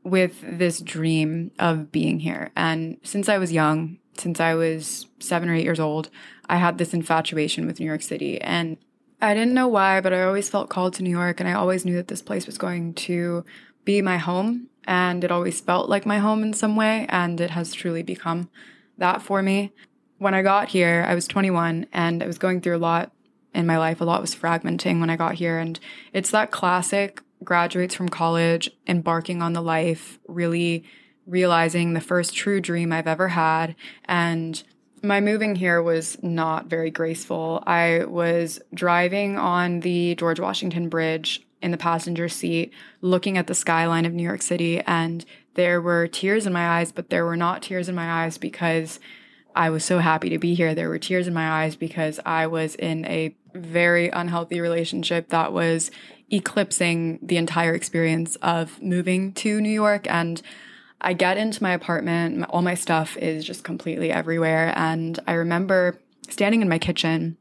[0.04, 2.52] with this dream of being here.
[2.56, 6.10] And since I was young, since I was seven or eight years old,
[6.48, 8.40] I had this infatuation with New York City.
[8.42, 8.78] And
[9.22, 11.40] I didn't know why, but I always felt called to New York.
[11.40, 13.44] And I always knew that this place was going to
[13.86, 14.68] be my home.
[14.86, 17.06] And it always felt like my home in some way.
[17.10, 18.50] And it has truly become
[18.98, 19.74] that for me.
[20.20, 23.12] When I got here, I was 21 and I was going through a lot
[23.54, 24.02] in my life.
[24.02, 25.58] A lot was fragmenting when I got here.
[25.60, 25.80] And
[26.14, 30.84] it's that classic graduates from college, embarking on the life, really
[31.28, 33.76] realizing the first true dream I've ever had.
[34.06, 34.62] And
[35.04, 37.63] my moving here was not very graceful.
[37.68, 43.56] I was driving on the George Washington Bridge in the passenger seat, looking at the
[43.56, 47.36] skyline of New York City, and there were tears in my eyes, but there were
[47.36, 49.00] not tears in my eyes because
[49.56, 50.76] I was so happy to be here.
[50.76, 55.52] There were tears in my eyes because I was in a very unhealthy relationship that
[55.52, 55.90] was
[56.32, 60.06] eclipsing the entire experience of moving to New York.
[60.08, 60.44] And
[61.02, 64.74] I get into my apartment, all my stuff is just completely everywhere.
[64.76, 67.38] And I remember standing in my kitchen.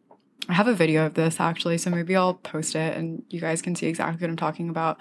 [0.48, 3.62] I have a video of this actually, so maybe I'll post it and you guys
[3.62, 4.98] can see exactly what I'm talking about.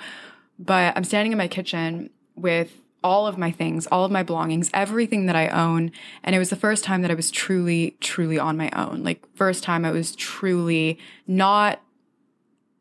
[0.58, 2.72] But I'm standing in my kitchen with
[3.04, 5.92] all of my things, all of my belongings, everything that I own.
[6.24, 9.04] And it was the first time that I was truly, truly on my own.
[9.04, 11.82] Like, first time I was truly not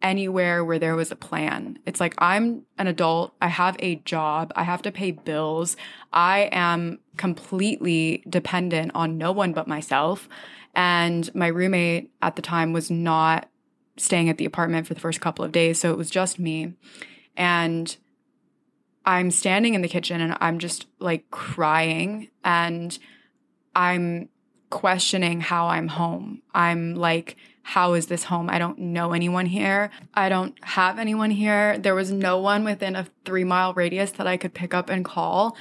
[0.05, 1.79] anywhere where there was a plan.
[1.87, 5.77] It's like I'm an adult, I have a job, I have to pay bills.
[6.13, 10.29] I am completely dependent on no one but myself.
[10.75, 13.49] And my roommate at the time was not
[13.97, 16.75] staying at the apartment for the first couple of days, so it was just me.
[17.37, 17.97] And
[19.07, 22.99] I'm standing in the kitchen and I'm just like crying and
[23.75, 24.29] I'm
[24.71, 26.43] questioning how I'm home.
[26.55, 28.51] I'm like how is this home?
[28.51, 29.91] I don't know anyone here.
[30.13, 31.79] I don't have anyone here.
[31.79, 35.03] There was no one within a three mile radius that I could pick up and
[35.03, 35.57] call.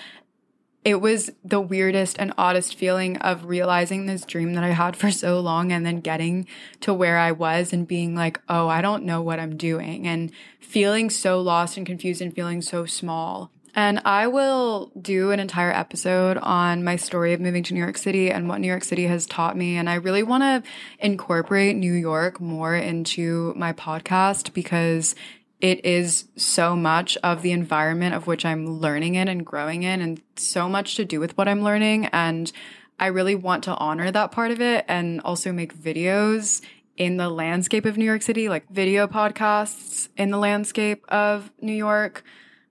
[0.84, 5.12] It was the weirdest and oddest feeling of realizing this dream that I had for
[5.12, 6.46] so long and then getting
[6.82, 10.30] to where I was and being like, oh, I don't know what I'm doing and
[10.60, 13.50] feeling so lost and confused and feeling so small.
[13.76, 17.98] And I will do an entire episode on my story of moving to New York
[17.98, 19.78] City and what New York City has taught me.
[19.78, 25.16] And I really want to incorporate New York more into my podcast because
[25.60, 30.02] it is so much of the environment of which I'm learning in and growing in,
[30.02, 32.08] and so much to do with what I'm learning.
[32.08, 32.52] And
[33.00, 36.62] I really want to honor that part of it and also make videos
[36.98, 41.74] in the landscape of New York City, like video podcasts in the landscape of New
[41.74, 42.24] York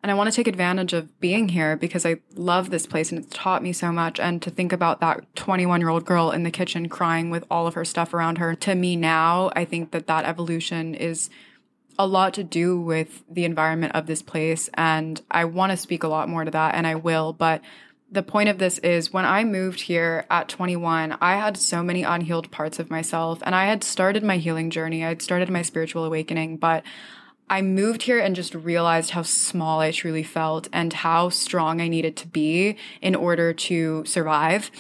[0.02, 3.22] and I want to take advantage of being here because I love this place and
[3.22, 4.18] it's taught me so much.
[4.18, 7.68] And to think about that 21 year old girl in the kitchen crying with all
[7.68, 11.30] of her stuff around her, to me now, I think that that evolution is
[11.98, 14.68] a lot to do with the environment of this place.
[14.74, 17.32] And I want to speak a lot more to that, and I will.
[17.32, 17.62] But
[18.10, 22.02] the point of this is when I moved here at 21, I had so many
[22.02, 25.04] unhealed parts of myself, and I had started my healing journey.
[25.04, 26.82] I had started my spiritual awakening, but
[27.52, 31.88] I moved here and just realized how small I truly felt and how strong I
[31.88, 34.70] needed to be in order to survive.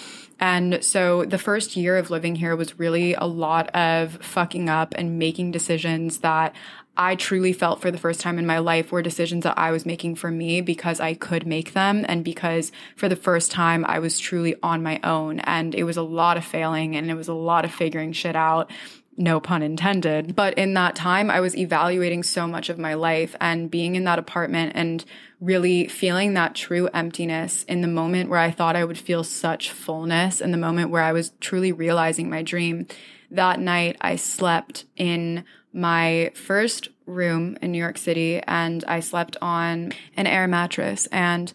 [0.40, 4.94] And so the first year of living here was really a lot of fucking up
[4.96, 6.56] and making decisions that
[6.96, 9.84] I truly felt for the first time in my life were decisions that I was
[9.84, 13.98] making for me because I could make them and because for the first time I
[13.98, 15.40] was truly on my own.
[15.40, 18.34] And it was a lot of failing and it was a lot of figuring shit
[18.34, 18.70] out
[19.16, 20.34] no pun intended.
[20.34, 24.04] But in that time, I was evaluating so much of my life and being in
[24.04, 25.04] that apartment and
[25.40, 29.70] really feeling that true emptiness in the moment where I thought I would feel such
[29.70, 32.86] fullness, in the moment where I was truly realizing my dream.
[33.30, 39.36] That night, I slept in my first room in New York City and I slept
[39.40, 41.52] on an air mattress and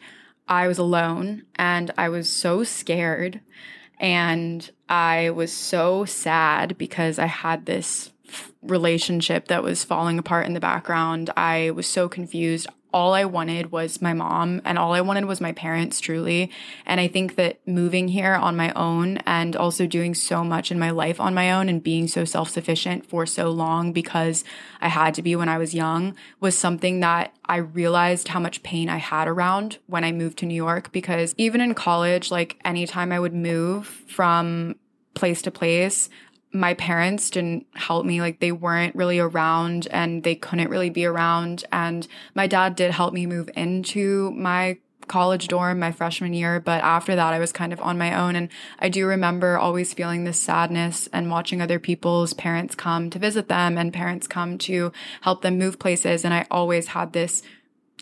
[0.47, 3.41] I was alone and I was so scared
[3.99, 8.11] and I was so sad because I had this
[8.61, 11.29] relationship that was falling apart in the background.
[11.37, 12.67] I was so confused
[12.97, 16.49] all I wanted was my mom and all I wanted was my parents truly.
[16.83, 20.79] And I think that moving here on my own and also doing so much in
[20.79, 24.43] my life on my own and being so self sufficient for so long because
[24.81, 28.63] I had to be when I was young was something that I realized how much
[28.63, 30.91] pain I had around when I moved to New York.
[30.91, 34.73] Because even in college, like anytime I would move from
[35.13, 36.09] place to place,
[36.51, 38.21] my parents didn't help me.
[38.21, 41.65] Like they weren't really around and they couldn't really be around.
[41.71, 44.77] And my dad did help me move into my
[45.07, 48.35] college dorm my freshman year but after that I was kind of on my own.
[48.35, 53.19] And I do remember always feeling this sadness and watching other people's parents come to
[53.19, 54.91] visit them and parents come to
[55.21, 56.25] help them move places.
[56.25, 57.41] And I always had this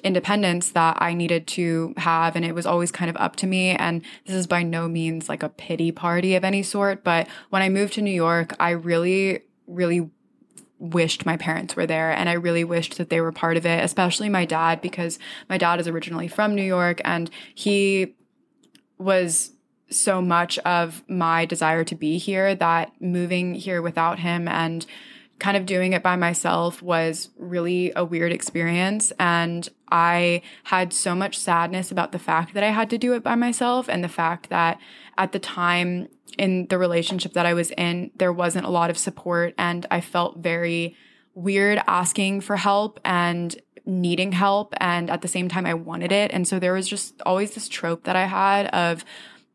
[0.03, 2.35] independence that I needed to have.
[2.35, 3.71] And it was always kind of up to me.
[3.71, 7.03] And this is by no means like a pity party of any sort.
[7.03, 10.09] But when I moved to New York, I really, really
[10.77, 13.83] wished my parents were there and I really wished that they were part of it,
[13.83, 15.17] especially my dad, because
[15.49, 18.15] my dad is originally from New York and he
[18.97, 19.51] was
[19.89, 24.85] so much of my desire to be here that moving here without him and
[25.39, 29.11] kind of doing it by myself was really a weird experience.
[29.19, 33.23] And I had so much sadness about the fact that I had to do it
[33.23, 34.79] by myself and the fact that
[35.17, 36.07] at the time
[36.37, 39.53] in the relationship that I was in, there wasn't a lot of support.
[39.57, 40.95] And I felt very
[41.33, 43.55] weird asking for help and
[43.85, 44.73] needing help.
[44.77, 46.31] And at the same time, I wanted it.
[46.31, 49.03] And so there was just always this trope that I had of,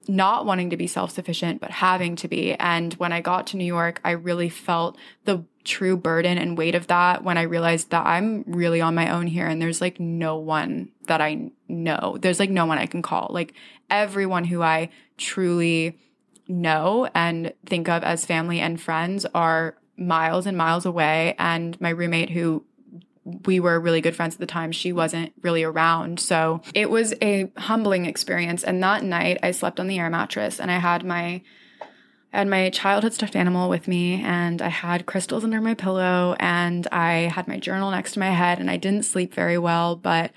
[0.08, 2.54] not wanting to be self sufficient, but having to be.
[2.54, 6.74] And when I got to New York, I really felt the true burden and weight
[6.74, 10.00] of that when I realized that I'm really on my own here and there's like
[10.00, 12.18] no one that I know.
[12.20, 13.28] There's like no one I can call.
[13.30, 13.54] Like
[13.90, 15.98] everyone who I truly
[16.48, 21.34] know and think of as family and friends are miles and miles away.
[21.38, 22.64] And my roommate who
[23.44, 24.72] we were really good friends at the time.
[24.72, 26.20] She wasn't really around.
[26.20, 28.64] So it was a humbling experience.
[28.64, 31.42] And that night I slept on the air mattress and I had my
[32.32, 36.36] I had my childhood stuffed animal with me and I had crystals under my pillow
[36.38, 39.96] and I had my journal next to my head and I didn't sleep very well,
[39.96, 40.30] but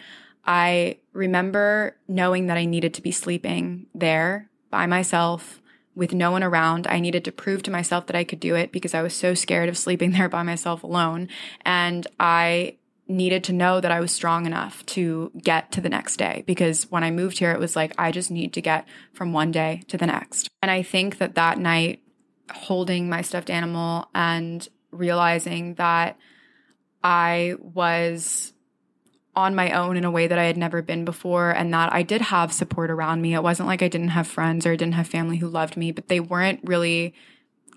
[0.46, 5.62] I remember knowing that I needed to be sleeping there by myself
[5.96, 6.88] with no one around.
[6.88, 9.36] I needed to prove to myself that I could do it because I was so
[9.36, 11.30] scared of sleeping there by myself alone.
[11.64, 12.78] And I
[13.14, 16.90] needed to know that I was strong enough to get to the next day because
[16.92, 19.84] when I moved here, it was like, I just need to get from one day
[19.88, 20.50] to the next.
[20.62, 22.02] And I think that that night,
[22.52, 26.18] holding my stuffed animal and realizing that
[27.04, 28.54] I was
[29.36, 32.04] on my own in a way that I had never been before, and that I
[32.04, 33.34] did have support around me.
[33.34, 36.08] It wasn't like I didn't have friends or didn't have family who loved me, but
[36.08, 37.16] they weren't really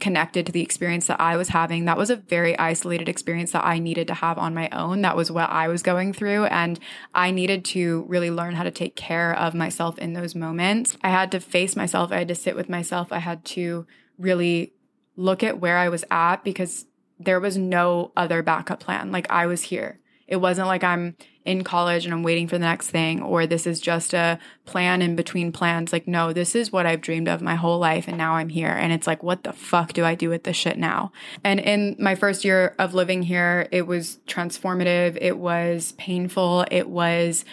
[0.01, 1.85] connected to the experience that I was having.
[1.85, 5.03] That was a very isolated experience that I needed to have on my own.
[5.03, 6.47] That was what I was going through.
[6.47, 6.79] And
[7.15, 10.97] I needed to really learn how to take care of myself in those moments.
[11.03, 12.13] I had to face myself.
[12.13, 13.13] I had to sit with myself.
[13.13, 13.87] I had to
[14.19, 14.73] really
[15.17, 16.87] look at where I was at because
[17.19, 19.11] there was no other backup plan.
[19.11, 20.01] Like I was here.
[20.29, 23.67] It wasn't like I'm in college and I'm waiting for the next thing, or this
[23.67, 25.93] is just a plan in between plans.
[25.93, 28.09] Like, no, this is what I've dreamed of my whole life.
[28.09, 28.71] And now I'm here.
[28.71, 31.13] And it's like, what the fuck do I do with this shit now?
[31.45, 35.17] And in my first year of living here, it was transformative.
[35.21, 36.67] It was painful.
[36.71, 37.45] It was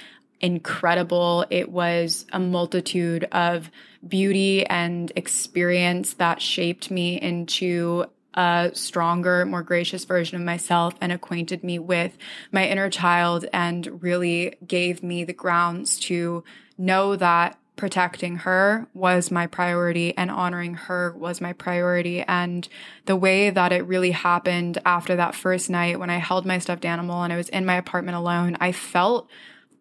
[0.41, 1.45] incredible.
[1.51, 3.69] It was a multitude of
[4.05, 11.11] beauty and experience that shaped me into a stronger, more gracious version of myself and
[11.11, 12.17] acquainted me with
[12.51, 16.43] my inner child and really gave me the grounds to
[16.77, 22.21] know that protecting her was my priority and honoring her was my priority.
[22.21, 22.67] And
[23.05, 26.85] the way that it really happened after that first night when I held my stuffed
[26.85, 29.29] animal and I was in my apartment alone, I felt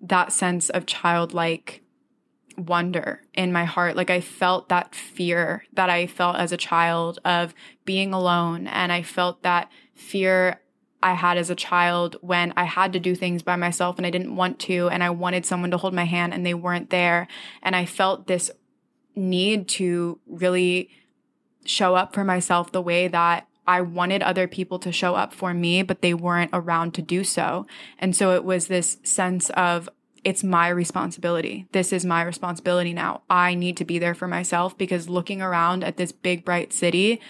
[0.00, 1.81] that sense of childlike
[2.56, 3.96] wonder in my heart.
[3.96, 8.66] Like I felt that fear that I felt as a child of being alone.
[8.66, 10.60] And I felt that fear
[11.02, 14.10] I had as a child when I had to do things by myself and I
[14.10, 17.26] didn't want to, and I wanted someone to hold my hand and they weren't there.
[17.62, 18.50] And I felt this
[19.16, 20.90] need to really
[21.64, 25.54] show up for myself the way that I wanted other people to show up for
[25.54, 27.66] me, but they weren't around to do so.
[27.98, 29.88] And so it was this sense of,
[30.24, 31.66] it's my responsibility.
[31.72, 33.22] This is my responsibility now.
[33.28, 37.20] I need to be there for myself because looking around at this big, bright city,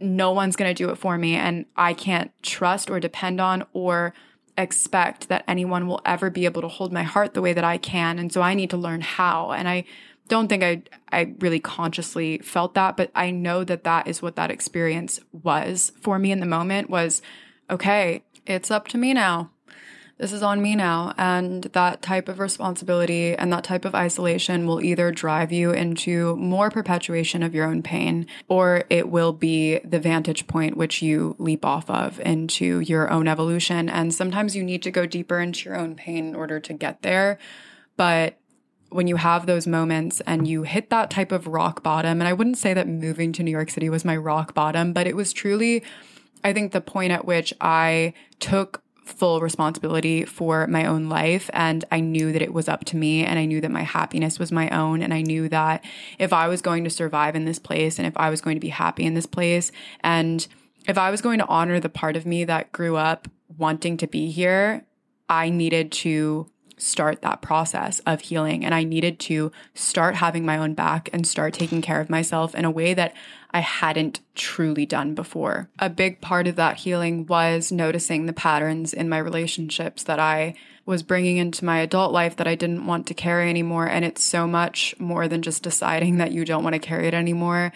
[0.00, 3.66] no one's going to do it for me and I can't trust or depend on
[3.74, 4.14] or
[4.56, 7.78] expect that anyone will ever be able to hold my heart the way that I
[7.78, 9.84] can and so I need to learn how and I
[10.28, 10.82] don't think I
[11.12, 15.92] I really consciously felt that but I know that that is what that experience was
[16.00, 17.22] for me in the moment was
[17.68, 19.50] okay it's up to me now
[20.20, 21.14] this is on me now.
[21.16, 26.36] And that type of responsibility and that type of isolation will either drive you into
[26.36, 31.36] more perpetuation of your own pain, or it will be the vantage point which you
[31.38, 33.88] leap off of into your own evolution.
[33.88, 37.00] And sometimes you need to go deeper into your own pain in order to get
[37.00, 37.38] there.
[37.96, 38.36] But
[38.90, 42.34] when you have those moments and you hit that type of rock bottom, and I
[42.34, 45.32] wouldn't say that moving to New York City was my rock bottom, but it was
[45.32, 45.82] truly,
[46.44, 51.50] I think, the point at which I took full responsibility for my own life.
[51.52, 53.24] And I knew that it was up to me.
[53.24, 55.02] And I knew that my happiness was my own.
[55.02, 55.84] And I knew that
[56.18, 58.60] if I was going to survive in this place and if I was going to
[58.60, 60.46] be happy in this place and
[60.86, 64.06] if I was going to honor the part of me that grew up wanting to
[64.06, 64.84] be here,
[65.28, 66.49] I needed to
[66.80, 68.64] start that process of healing.
[68.64, 72.54] And I needed to start having my own back and start taking care of myself
[72.54, 73.14] in a way that
[73.52, 75.68] I hadn't truly done before.
[75.78, 80.54] A big part of that healing was noticing the patterns in my relationships that I
[80.86, 83.86] was bringing into my adult life that I didn't want to carry anymore.
[83.86, 87.14] And it's so much more than just deciding that you don't want to carry it
[87.14, 87.72] anymore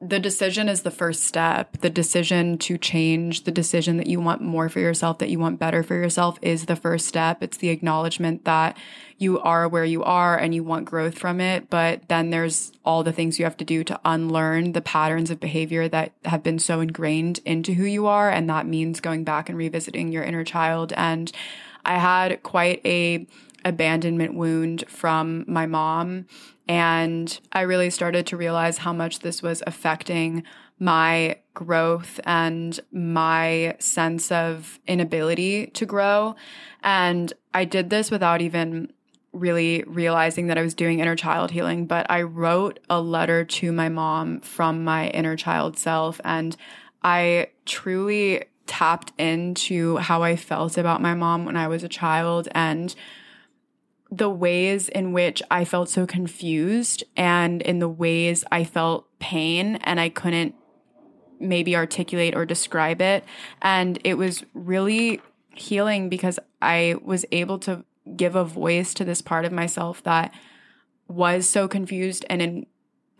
[0.00, 1.78] the decision is the first step.
[1.78, 5.58] The decision to change, the decision that you want more for yourself, that you want
[5.58, 7.42] better for yourself is the first step.
[7.42, 8.76] It's the acknowledgement that
[9.16, 11.68] you are where you are and you want growth from it.
[11.68, 15.40] But then there's all the things you have to do to unlearn the patterns of
[15.40, 18.30] behavior that have been so ingrained into who you are.
[18.30, 20.92] And that means going back and revisiting your inner child.
[20.96, 21.32] And
[21.84, 23.26] I had quite a
[23.64, 26.26] abandonment wound from my mom
[26.68, 30.44] and I really started to realize how much this was affecting
[30.78, 36.36] my growth and my sense of inability to grow.
[36.84, 38.92] And I did this without even
[39.32, 43.72] really realizing that I was doing inner child healing, but I wrote a letter to
[43.72, 46.20] my mom from my inner child self.
[46.24, 46.56] And
[47.02, 52.48] I truly tapped into how I felt about my mom when I was a child
[52.52, 52.94] and
[54.10, 59.76] the ways in which I felt so confused and in the ways I felt pain
[59.76, 60.54] and I couldn't
[61.40, 63.24] maybe articulate or describe it.
[63.60, 65.20] And it was really
[65.54, 67.84] healing because I was able to
[68.16, 70.32] give a voice to this part of myself that
[71.06, 72.66] was so confused and in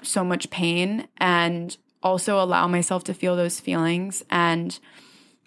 [0.02, 4.22] so much pain and also allow myself to feel those feelings.
[4.30, 4.78] And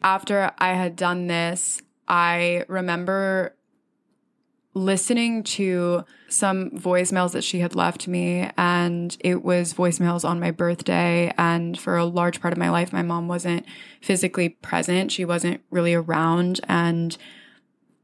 [0.04, 3.56] after I had done this, I remember
[4.74, 10.50] listening to some voicemails that she had left me and it was voicemails on my
[10.50, 13.66] birthday and for a large part of my life my mom wasn't
[14.02, 15.12] physically present.
[15.12, 17.18] She wasn't really around and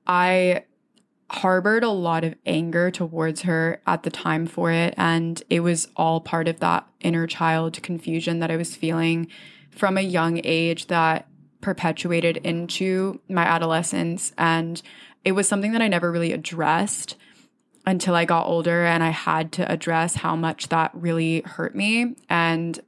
[0.06, 0.64] i
[1.30, 5.88] harbored a lot of anger towards her at the time for it and it was
[5.96, 9.28] all part of that inner child confusion that i was feeling
[9.70, 11.28] from a young age that
[11.60, 14.82] perpetuated into my adolescence and
[15.24, 17.16] it was something that I never really addressed
[17.86, 22.16] until I got older and I had to address how much that really hurt me
[22.30, 22.80] and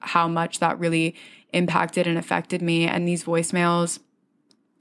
[0.00, 1.14] how much that really
[1.52, 2.86] impacted and affected me.
[2.86, 3.98] And these voicemails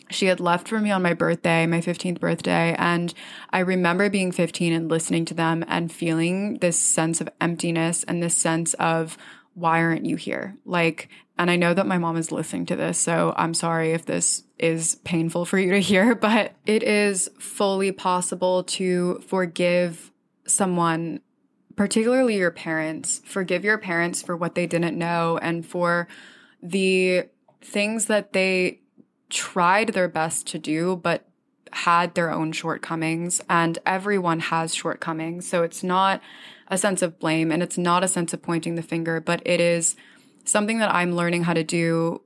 [0.10, 2.76] she had left for me on my birthday, my 15th birthday.
[2.78, 3.14] And
[3.52, 8.22] I remember being 15 and listening to them and feeling this sense of emptiness and
[8.22, 9.18] this sense of,
[9.54, 10.58] why aren't you here?
[10.66, 14.06] Like, and I know that my mom is listening to this, so I'm sorry if
[14.06, 20.12] this is painful for you to hear, but it is fully possible to forgive
[20.48, 21.20] someone,
[21.76, 23.22] particularly your parents.
[23.26, 26.08] Forgive your parents for what they didn't know and for
[26.62, 27.26] the
[27.62, 28.80] things that they
[29.30, 31.28] tried their best to do, but
[31.72, 35.48] had their own shortcomings, and everyone has shortcomings.
[35.48, 36.22] So it's not
[36.68, 39.60] a sense of blame and it's not a sense of pointing the finger, but it
[39.60, 39.96] is
[40.46, 42.22] something that I'm learning how to do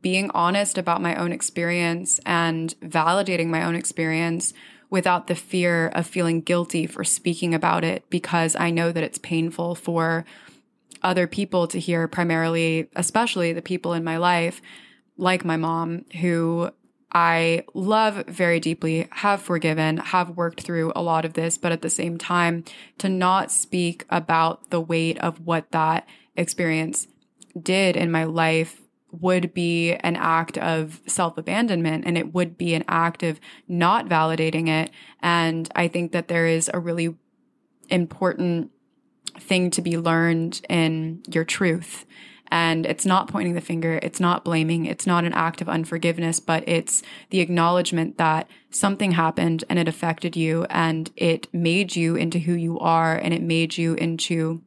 [0.00, 4.52] being honest about my own experience and validating my own experience
[4.90, 9.18] without the fear of feeling guilty for speaking about it because I know that it's
[9.18, 10.24] painful for
[11.02, 14.62] other people to hear, primarily, especially the people in my life,
[15.16, 16.70] like my mom, who
[17.12, 21.82] I love very deeply, have forgiven, have worked through a lot of this, but at
[21.82, 22.64] the same time,
[22.98, 27.06] to not speak about the weight of what that experience
[27.60, 28.80] did in my life
[29.20, 34.08] would be an act of self abandonment and it would be an act of not
[34.08, 34.90] validating it.
[35.20, 37.16] And I think that there is a really
[37.88, 38.70] important
[39.38, 42.06] thing to be learned in your truth.
[42.48, 46.38] And it's not pointing the finger, it's not blaming, it's not an act of unforgiveness,
[46.38, 52.14] but it's the acknowledgement that something happened and it affected you and it made you
[52.14, 54.62] into who you are and it made you into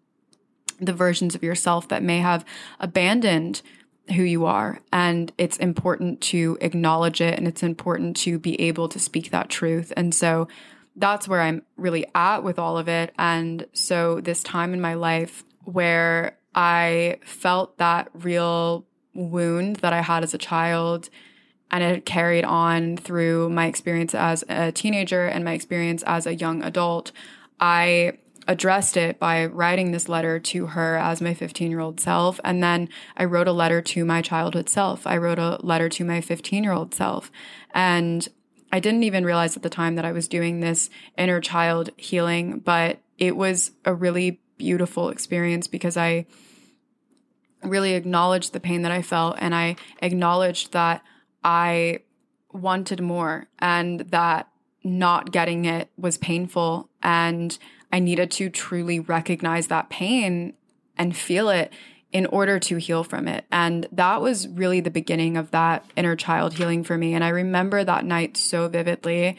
[0.80, 2.44] the versions of yourself that may have
[2.80, 3.62] abandoned
[4.16, 4.80] who you are.
[4.92, 9.50] And it's important to acknowledge it and it's important to be able to speak that
[9.50, 9.92] truth.
[9.98, 10.48] And so
[10.96, 13.14] that's where I'm really at with all of it.
[13.18, 20.02] And so this time in my life where I felt that real wound that I
[20.02, 21.10] had as a child
[21.70, 26.36] and it carried on through my experience as a teenager and my experience as a
[26.36, 27.12] young adult.
[27.60, 28.14] I
[28.48, 32.40] addressed it by writing this letter to her as my 15 year old self.
[32.44, 35.06] And then I wrote a letter to my childhood self.
[35.06, 37.32] I wrote a letter to my 15 year old self.
[37.74, 38.28] And
[38.72, 42.60] I didn't even realize at the time that I was doing this inner child healing,
[42.60, 46.26] but it was a really beautiful experience because I
[47.64, 51.04] really acknowledged the pain that I felt and I acknowledged that
[51.44, 52.00] I
[52.52, 54.50] wanted more and that
[54.84, 57.58] not getting it was painful and
[57.92, 60.54] I needed to truly recognize that pain
[60.98, 61.72] and feel it
[62.12, 63.46] in order to heal from it.
[63.52, 67.14] And that was really the beginning of that inner child healing for me.
[67.14, 69.38] And I remember that night so vividly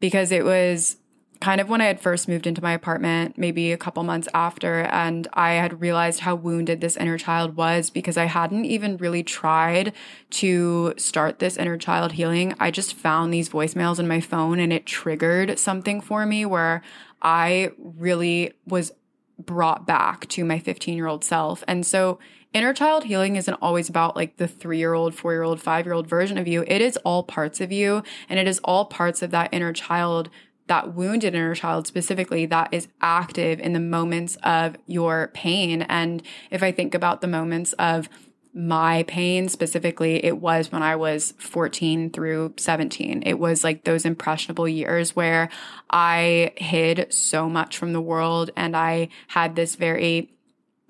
[0.00, 0.96] because it was
[1.42, 4.82] kind of when I had first moved into my apartment, maybe a couple months after,
[4.82, 9.24] and I had realized how wounded this inner child was because I hadn't even really
[9.24, 9.92] tried
[10.30, 12.54] to start this inner child healing.
[12.60, 16.80] I just found these voicemails in my phone and it triggered something for me where
[17.22, 18.92] I really was
[19.38, 21.64] brought back to my 15 year old self.
[21.66, 22.18] And so
[22.52, 25.86] inner child healing isn't always about like the three year old, four year old, five
[25.86, 26.64] year old version of you.
[26.66, 30.28] It is all parts of you and it is all parts of that inner child
[30.68, 35.82] that wounded inner child specifically that is active in the moments of your pain.
[35.82, 38.08] And if I think about the moments of
[38.54, 43.22] my pain specifically, it was when I was 14 through 17.
[43.24, 45.48] It was like those impressionable years where
[45.90, 50.32] I hid so much from the world and I had this very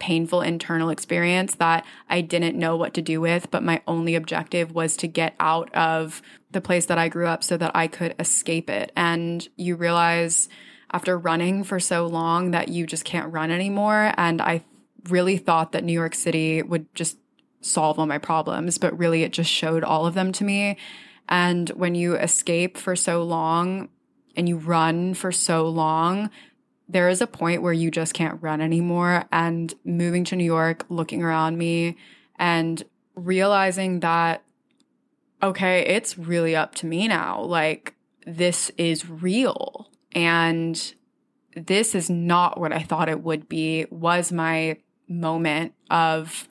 [0.00, 4.74] painful internal experience that I didn't know what to do with, but my only objective
[4.74, 8.16] was to get out of the place that I grew up so that I could
[8.18, 8.90] escape it.
[8.96, 10.48] And you realize
[10.90, 14.12] after running for so long that you just can't run anymore.
[14.16, 14.64] And I
[15.08, 17.16] really thought that New York City would just
[17.62, 20.76] solve all my problems, but really it just showed all of them to me.
[21.28, 23.88] And when you escape for so long
[24.36, 26.30] and you run for so long,
[26.88, 29.24] there is a point where you just can't run anymore.
[29.32, 31.96] And moving to New York, looking around me
[32.36, 32.82] and
[33.14, 34.42] realizing that,
[35.42, 37.40] okay, it's really up to me now.
[37.42, 37.94] Like,
[38.26, 39.90] this is real.
[40.12, 40.94] And
[41.56, 46.48] this is not what I thought it would be, was my moment of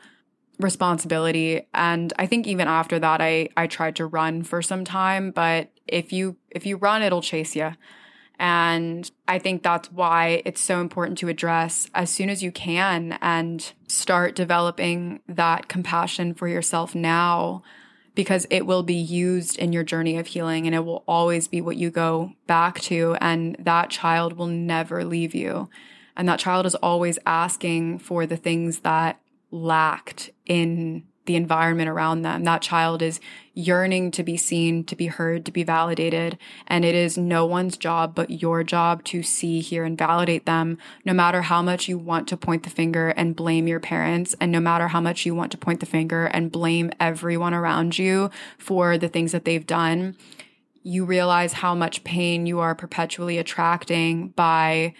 [0.62, 1.68] responsibility.
[1.74, 5.72] And i think even after that i i tried to run for some time but
[5.88, 7.72] if you if you run it'll chase you
[8.40, 13.18] and i think that's why it's so important to address as soon as you can
[13.22, 17.62] and start developing that compassion for yourself now
[18.14, 21.62] because it will be used in your journey of healing and it will always be
[21.62, 23.16] what you go back to.
[23.22, 25.70] And that child will never leave you.
[26.16, 29.20] And that child is always asking for the things that
[29.52, 32.44] lacked in the environment around them.
[32.46, 33.20] That child is
[33.54, 36.38] yearning to be seen, to be heard, to be validated.
[36.66, 40.80] And it is no one's job but your job to see, hear, and validate them,
[41.06, 44.52] no matter how much you want to point the finger and blame your parents, and
[44.52, 48.32] no matter how much you want to point the finger and blame everyone around you
[48.58, 50.16] for the things that they've done.
[50.82, 54.96] You realize how much pain you are perpetually attracting by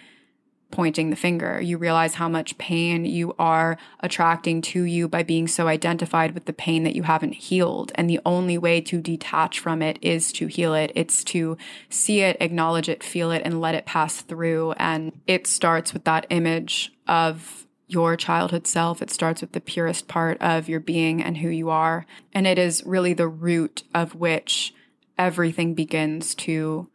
[0.72, 1.60] pointing the finger.
[1.60, 6.46] You realize how much pain you are attracting to you by being so identified with
[6.46, 7.92] the pain that you haven't healed.
[7.94, 10.90] And the only way to detach from it is to heal it.
[10.96, 11.56] It's to
[11.88, 14.72] see it, acknowledge it, feel it, and let it pass through.
[14.72, 19.02] And it starts with that image of your childhood self.
[19.02, 22.06] It starts with the purest part of your being and who you are.
[22.32, 24.74] And it is really the root of which
[25.18, 26.88] everything begins to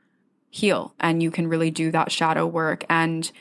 [0.50, 0.96] heal.
[1.00, 2.84] And you can really do that shadow work.
[2.90, 3.32] And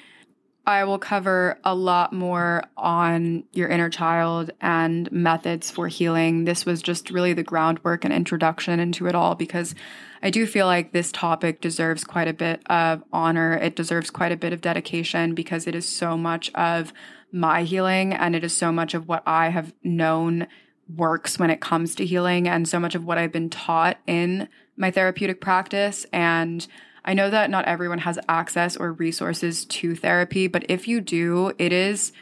[0.66, 6.44] I will cover a lot more on your inner child and methods for healing.
[6.44, 9.76] This was just really the groundwork and introduction into it all because
[10.22, 13.54] I do feel like this topic deserves quite a bit of honor.
[13.54, 16.92] It deserves quite a bit of dedication because it is so much of
[17.30, 20.48] my healing and it is so much of what I have known
[20.92, 24.48] works when it comes to healing and so much of what I've been taught in
[24.76, 26.06] my therapeutic practice.
[26.12, 26.66] And
[27.06, 31.52] I know that not everyone has access or resources to therapy, but if you do,
[31.56, 32.12] it is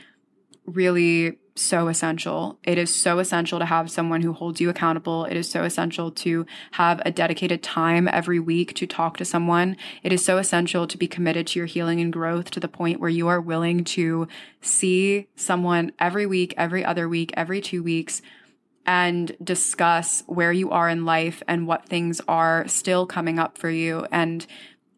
[0.66, 2.58] really so essential.
[2.64, 5.24] It is so essential to have someone who holds you accountable.
[5.24, 9.76] It is so essential to have a dedicated time every week to talk to someone.
[10.02, 13.00] It is so essential to be committed to your healing and growth to the point
[13.00, 14.26] where you are willing to
[14.60, 18.20] see someone every week, every other week, every two weeks
[18.86, 23.70] and discuss where you are in life and what things are still coming up for
[23.70, 24.46] you and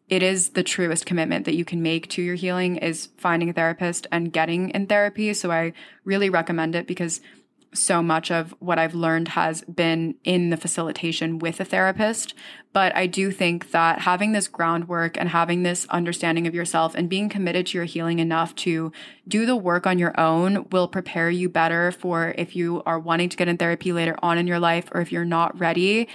[0.09, 3.53] it is the truest commitment that you can make to your healing is finding a
[3.53, 5.33] therapist and getting in therapy.
[5.33, 5.73] So I
[6.05, 7.19] really recommend it because
[7.73, 12.33] so much of what I've learned has been in the facilitation with a therapist.
[12.71, 17.09] But I do think that having this groundwork and having this understanding of yourself and
[17.09, 18.91] being committed to your healing enough to
[19.27, 23.29] do the work on your own will prepare you better for if you are wanting
[23.29, 26.07] to get in therapy later on in your life or if you're not ready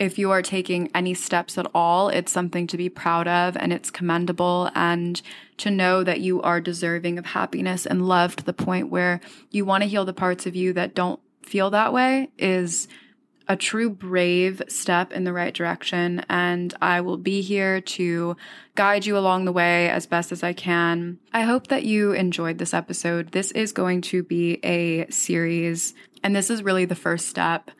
[0.00, 3.70] if you are taking any steps at all, it's something to be proud of and
[3.72, 4.70] it's commendable.
[4.74, 5.20] And
[5.58, 9.20] to know that you are deserving of happiness and love to the point where
[9.50, 12.88] you want to heal the parts of you that don't feel that way is
[13.46, 16.24] a true brave step in the right direction.
[16.30, 18.36] And I will be here to
[18.74, 21.18] guide you along the way as best as I can.
[21.34, 23.32] I hope that you enjoyed this episode.
[23.32, 25.92] This is going to be a series,
[26.22, 27.70] and this is really the first step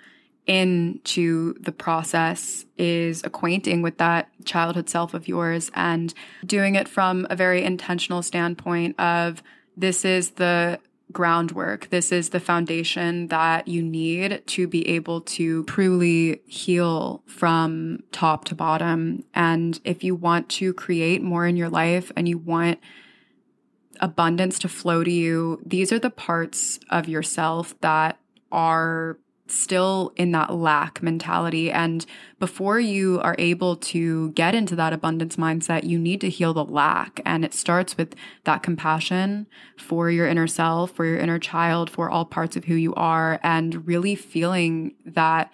[0.47, 6.13] into the process is acquainting with that childhood self of yours and
[6.45, 9.43] doing it from a very intentional standpoint of
[9.77, 10.79] this is the
[11.13, 11.91] groundwork.
[11.91, 18.45] This is the foundation that you need to be able to truly heal from top
[18.47, 19.25] to bottom.
[19.35, 22.79] And if you want to create more in your life and you want
[24.01, 28.19] abundance to flow to you, these are the parts of yourself that
[28.53, 29.19] are
[29.51, 31.71] still in that lack mentality.
[31.71, 32.07] And
[32.39, 36.65] before you are able to get into that abundance mindset, you need to heal the
[36.65, 37.21] lack.
[37.25, 39.47] And it starts with that compassion
[39.77, 43.41] for your inner self, for your inner child, for all parts of who you are,
[43.43, 45.53] and really feeling that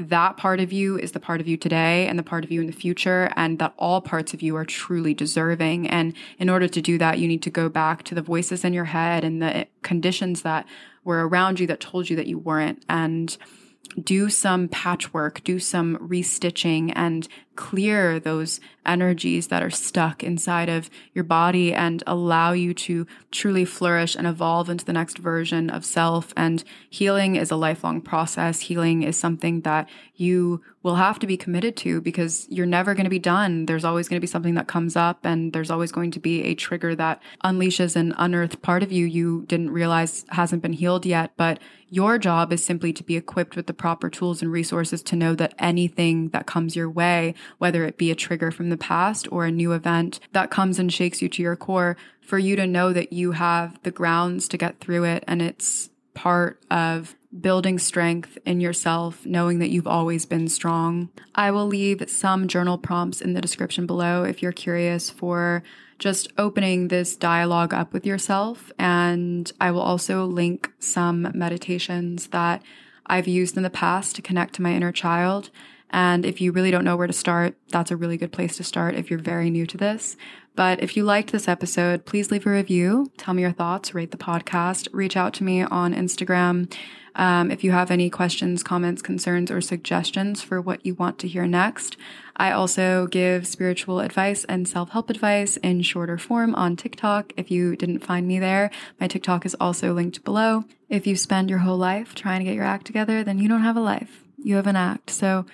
[0.00, 2.60] that part of you is the part of you today and the part of you
[2.60, 5.88] in the future, and that all parts of you are truly deserving.
[5.88, 8.72] And in order to do that, you need to go back to the voices in
[8.72, 10.66] your head and the conditions that
[11.08, 12.84] were around you that told you that you weren't.
[12.88, 13.36] And
[14.04, 17.26] do some patchwork, do some restitching, and
[17.58, 23.64] clear those energies that are stuck inside of your body and allow you to truly
[23.64, 26.32] flourish and evolve into the next version of self.
[26.36, 28.60] And healing is a lifelong process.
[28.60, 33.04] Healing is something that you will have to be committed to because you're never going
[33.04, 33.66] to be done.
[33.66, 36.44] There's always going to be something that comes up, and there's always going to be
[36.44, 41.04] a trigger that unleashes an unearthed part of you you didn't realize hasn't been healed
[41.04, 41.32] yet.
[41.36, 41.58] But
[41.90, 45.34] your job is simply to be equipped with the proper tools and resources to know
[45.34, 49.44] that anything that comes your way whether it be a trigger from the past or
[49.44, 52.92] a new event that comes and shakes you to your core, for you to know
[52.92, 55.24] that you have the grounds to get through it.
[55.26, 61.08] And it's part of building strength in yourself, knowing that you've always been strong.
[61.34, 65.62] I will leave some journal prompts in the description below if you're curious for
[65.98, 68.70] just opening this dialogue up with yourself.
[68.78, 72.62] And I will also link some meditations that
[73.06, 75.50] I've used in the past to connect to my inner child.
[75.90, 78.64] And if you really don't know where to start, that's a really good place to
[78.64, 80.16] start if you're very new to this.
[80.54, 83.12] But if you liked this episode, please leave a review.
[83.16, 86.72] Tell me your thoughts, rate the podcast, reach out to me on Instagram.
[87.14, 91.28] Um, if you have any questions, comments, concerns, or suggestions for what you want to
[91.28, 91.96] hear next,
[92.36, 97.32] I also give spiritual advice and self help advice in shorter form on TikTok.
[97.36, 98.70] If you didn't find me there,
[99.00, 100.64] my TikTok is also linked below.
[100.88, 103.62] If you spend your whole life trying to get your act together, then you don't
[103.62, 104.22] have a life.
[104.38, 105.10] You have an act.
[105.10, 105.44] So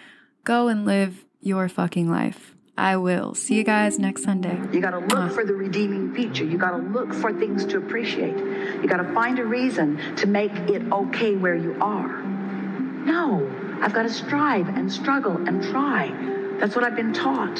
[0.44, 2.54] go and live your fucking life.
[2.76, 4.58] I will see you guys next Sunday.
[4.72, 6.44] You got to look for the redeeming feature.
[6.44, 8.36] You got to look for things to appreciate.
[8.36, 12.22] You got to find a reason to make it okay where you are.
[12.22, 16.12] No, I've got to strive and struggle and try.
[16.58, 17.56] That's what I've been taught.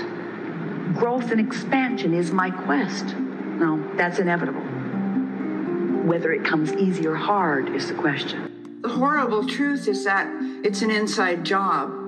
[0.95, 3.17] Growth and expansion is my quest.
[3.17, 4.61] No, that's inevitable.
[6.03, 8.81] Whether it comes easy or hard is the question.
[8.83, 10.27] The horrible truth is that
[10.65, 12.04] it's an inside job.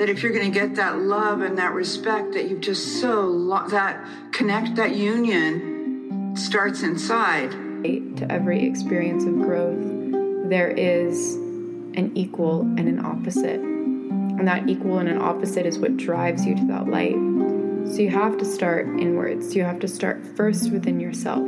[0.00, 3.20] That if you're going to get that love and that respect that you've just so
[3.20, 7.50] lo- that connect that union starts inside.
[7.82, 13.60] To every experience of growth, there is an equal and an opposite.
[13.60, 17.16] And that equal and an opposite is what drives you to that light.
[17.94, 19.54] So you have to start inwards.
[19.54, 21.46] You have to start first within yourself.